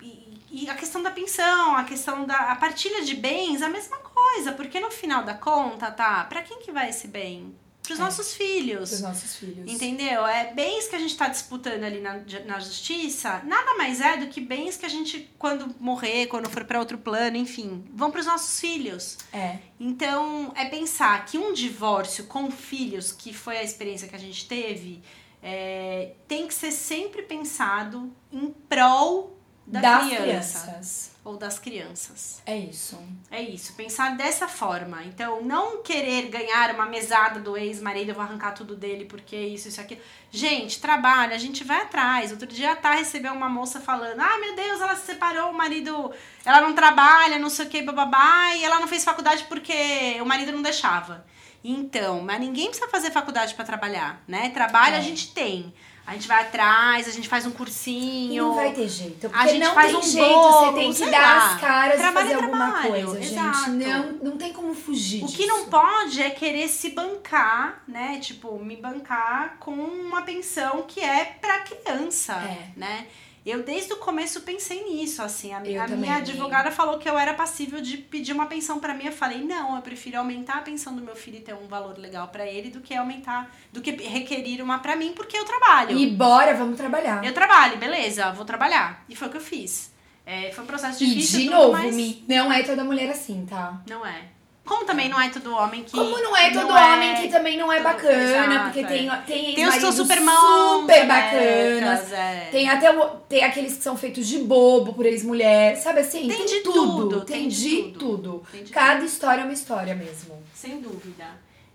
[0.00, 3.96] e, e a questão da pensão, a questão da a partilha de bens, a mesma
[3.98, 4.52] coisa.
[4.52, 6.24] Porque no final da conta, tá?
[6.24, 7.54] Pra quem que vai esse bem?
[7.92, 8.02] Pros É.
[8.04, 8.90] nossos filhos.
[8.90, 9.70] Dos nossos filhos.
[9.70, 10.26] Entendeu?
[10.26, 14.26] É bens que a gente tá disputando ali na, na justiça, nada mais é do
[14.28, 18.26] que bens que a gente, quando morrer, quando for para outro plano, enfim, vão pros
[18.26, 19.18] nossos filhos.
[19.32, 19.58] É.
[19.78, 24.46] Então, é pensar que um divórcio com filhos, que foi a experiência que a gente
[24.46, 25.02] teve,
[25.42, 29.36] é, tem que ser sempre pensado em prol
[29.66, 30.22] da das criança
[30.60, 31.11] crianças.
[31.24, 32.42] Ou das crianças.
[32.44, 32.98] É isso.
[33.30, 35.04] É isso, pensar dessa forma.
[35.04, 39.68] Então, não querer ganhar uma mesada do ex-marido, eu vou arrancar tudo dele porque isso,
[39.68, 40.00] isso, aquilo.
[40.30, 42.32] Gente, trabalha, a gente vai atrás.
[42.32, 45.54] Outro dia a Tá recebeu uma moça falando: ah, meu Deus, ela se separou, o
[45.54, 46.10] marido,
[46.44, 50.26] ela não trabalha, não sei o que, bababá, e ela não fez faculdade porque o
[50.26, 51.24] marido não deixava.
[51.64, 54.50] Então, mas ninguém precisa fazer faculdade pra trabalhar, né?
[54.50, 54.98] Trabalho É.
[54.98, 55.72] a gente tem.
[56.04, 58.44] A gente vai atrás, a gente faz um E cursinho.
[58.48, 59.26] não vai ter jeito.
[59.28, 61.54] A Porque gente não faz tem um jeito, bolo, você tem que dar lá.
[61.54, 63.58] as caras Trabalho e é fazer alguma coisa, exato.
[63.70, 63.70] gente.
[63.86, 65.36] Não, não tem como fugir O disso.
[65.38, 68.18] que não pode é querer se bancar, né?
[68.20, 72.68] Tipo, me bancar com uma pensão que é pra criança, É.
[72.76, 73.06] né?
[73.44, 75.52] Eu desde o começo pensei nisso, assim.
[75.52, 78.94] A, Eu a minha advogada falou que eu era passível de pedir uma pensão pra
[78.94, 79.06] mim.
[79.06, 81.98] Eu falei, não, eu prefiro aumentar a pensão do meu filho e ter um valor
[81.98, 85.98] legal pra ele do que aumentar, do que requerir uma pra mim, porque eu trabalho.
[85.98, 87.24] E bora, vamos trabalhar.
[87.24, 89.04] Eu trabalho, beleza, vou trabalhar.
[89.08, 89.90] E foi o que eu fiz.
[90.24, 93.44] É, foi um processo E difícil, de tudo, novo, mas não é toda mulher assim,
[93.44, 93.82] tá?
[93.88, 94.26] não é.
[94.64, 95.90] Como também não é todo homem que.
[95.90, 98.86] Como não é todo não é homem que também não é bacana, Exato, porque é.
[98.86, 102.12] tem, tem Tem os seus super abertas, bacanas.
[102.12, 102.48] é.
[102.50, 102.92] Tem até
[103.28, 106.28] tem aqueles que são feitos de bobo por ex-mulher, sabe assim?
[106.28, 107.98] Tem Tem, de tudo, tudo, tem, tem de de tudo.
[107.98, 108.46] tudo.
[108.52, 110.40] Tem de Cada história é uma história mesmo.
[110.54, 111.26] Sem dúvida.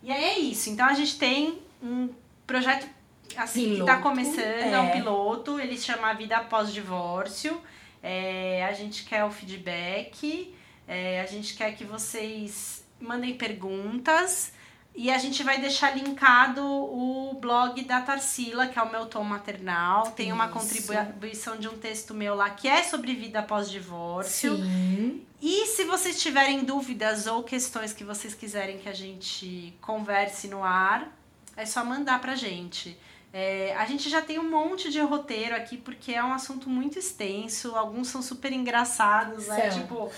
[0.01, 0.69] E aí é isso.
[0.69, 2.09] Então a gente tem um
[2.45, 2.87] projeto
[3.35, 4.41] assim que tá Piloto, começando,
[4.73, 4.79] é.
[4.79, 4.91] um é.
[4.91, 7.59] piloto, ele se chama Vida Após Divórcio.
[8.01, 10.53] É, a gente quer o feedback,
[10.87, 14.53] é, a gente quer que vocês mandem perguntas.
[14.99, 19.23] E a gente vai deixar linkado o blog da Tarsila, que é o meu tom
[19.23, 20.09] maternal.
[20.09, 20.53] Tem uma Isso.
[20.55, 24.57] contribuição de um texto meu lá que é sobre vida após divórcio.
[24.57, 25.23] Sim.
[25.39, 30.63] E se vocês tiverem dúvidas ou questões que vocês quiserem que a gente converse no
[30.63, 31.15] ar,
[31.55, 32.97] é só mandar pra gente.
[33.31, 36.97] É, a gente já tem um monte de roteiro aqui, porque é um assunto muito
[36.97, 37.75] extenso.
[37.75, 39.69] Alguns são super engraçados, né?
[39.69, 40.09] Tipo,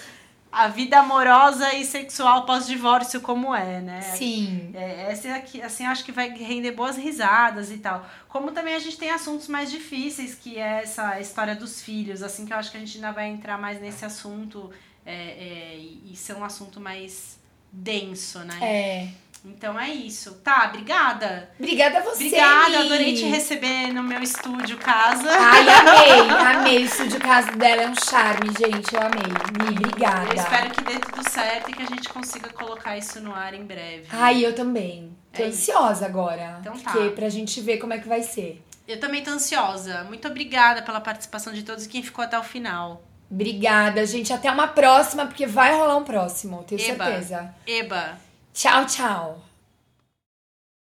[0.52, 4.02] a vida amorosa e sexual pós-divórcio, como é, né?
[4.02, 4.72] Sim.
[4.74, 8.08] É, essa aqui, assim, acho que vai render boas risadas e tal.
[8.28, 12.46] Como também a gente tem assuntos mais difíceis, que é essa história dos filhos, assim,
[12.46, 14.72] que eu acho que a gente ainda vai entrar mais nesse assunto
[15.06, 17.40] é, é, e ser um assunto mais
[17.72, 18.58] denso, né?
[18.62, 19.10] É.
[19.46, 20.34] Então é isso.
[20.44, 21.50] Tá, obrigada.
[21.58, 22.26] Obrigada a você.
[22.26, 22.76] Obrigada, Mi.
[22.76, 25.30] adorei te receber no meu estúdio casa.
[25.32, 26.78] Ai, amei, amei.
[26.80, 28.94] O estúdio casa dela é um charme, gente.
[28.94, 29.24] Eu amei.
[29.72, 30.30] Mi, obrigada.
[30.30, 33.54] Eu espero que dê tudo certo e que a gente consiga colocar isso no ar
[33.54, 34.08] em breve.
[34.12, 35.16] Ai, eu também.
[35.32, 35.72] Tô É isso.
[35.72, 36.58] ansiosa agora.
[36.60, 36.92] Então tá.
[36.92, 38.62] Porque pra gente ver como é que vai ser.
[38.88, 40.04] Eu também tô ansiosa.
[40.06, 43.04] Muito obrigada pela participação de todos e quem ficou até o final.
[43.32, 44.34] Obrigada, gente.
[44.34, 47.06] Até uma próxima, porque vai rolar um próximo, tenho Eba.
[47.06, 47.54] certeza.
[47.68, 48.18] Eba!
[48.60, 49.38] 悄悄。